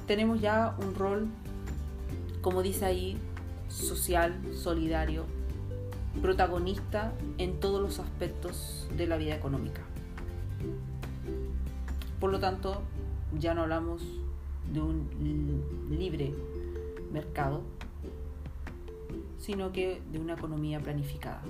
tenemos 0.07 0.41
ya 0.41 0.75
un 0.81 0.95
rol, 0.95 1.27
como 2.41 2.63
dice 2.63 2.85
ahí, 2.85 3.19
social, 3.67 4.33
solidario, 4.55 5.25
protagonista 6.19 7.13
en 7.37 7.59
todos 7.59 7.79
los 7.79 7.99
aspectos 7.99 8.89
de 8.97 9.05
la 9.05 9.17
vida 9.17 9.35
económica. 9.35 9.81
Por 12.21 12.31
lo 12.31 12.39
tanto, 12.39 12.81
ya 13.37 13.53
no 13.53 13.63
hablamos 13.63 14.03
de 14.71 14.79
un 14.79 15.89
libre 15.89 16.33
mercado, 17.11 17.63
sino 19.39 19.71
que 19.71 20.01
de 20.11 20.19
una 20.19 20.33
economía 20.35 20.79
planificada. 20.79 21.41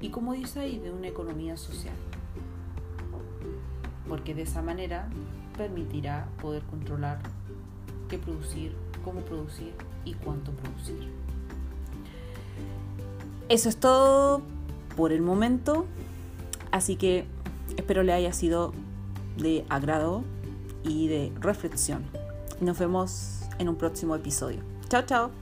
Y 0.00 0.10
como 0.10 0.34
dice 0.34 0.60
ahí, 0.60 0.78
de 0.78 0.92
una 0.92 1.08
economía 1.08 1.56
social. 1.56 1.94
Porque 4.08 4.34
de 4.34 4.42
esa 4.42 4.60
manera 4.60 5.08
permitirá 5.56 6.28
poder 6.42 6.62
controlar 6.64 7.20
qué 8.08 8.18
producir, 8.18 8.74
cómo 9.04 9.20
producir 9.20 9.72
y 10.04 10.12
cuánto 10.14 10.52
producir. 10.52 11.08
Eso 13.48 13.68
es 13.70 13.78
todo 13.78 14.42
por 14.96 15.12
el 15.12 15.22
momento, 15.22 15.86
así 16.70 16.96
que 16.96 17.24
espero 17.76 18.02
le 18.02 18.12
haya 18.12 18.32
sido 18.32 18.74
de 19.36 19.64
agrado 19.68 20.24
y 20.84 21.08
de 21.08 21.32
reflexión. 21.40 22.04
Nos 22.60 22.78
vemos 22.78 23.40
en 23.58 23.68
un 23.68 23.76
próximo 23.76 24.14
episodio. 24.14 24.60
Chao, 24.88 25.02
chao. 25.02 25.41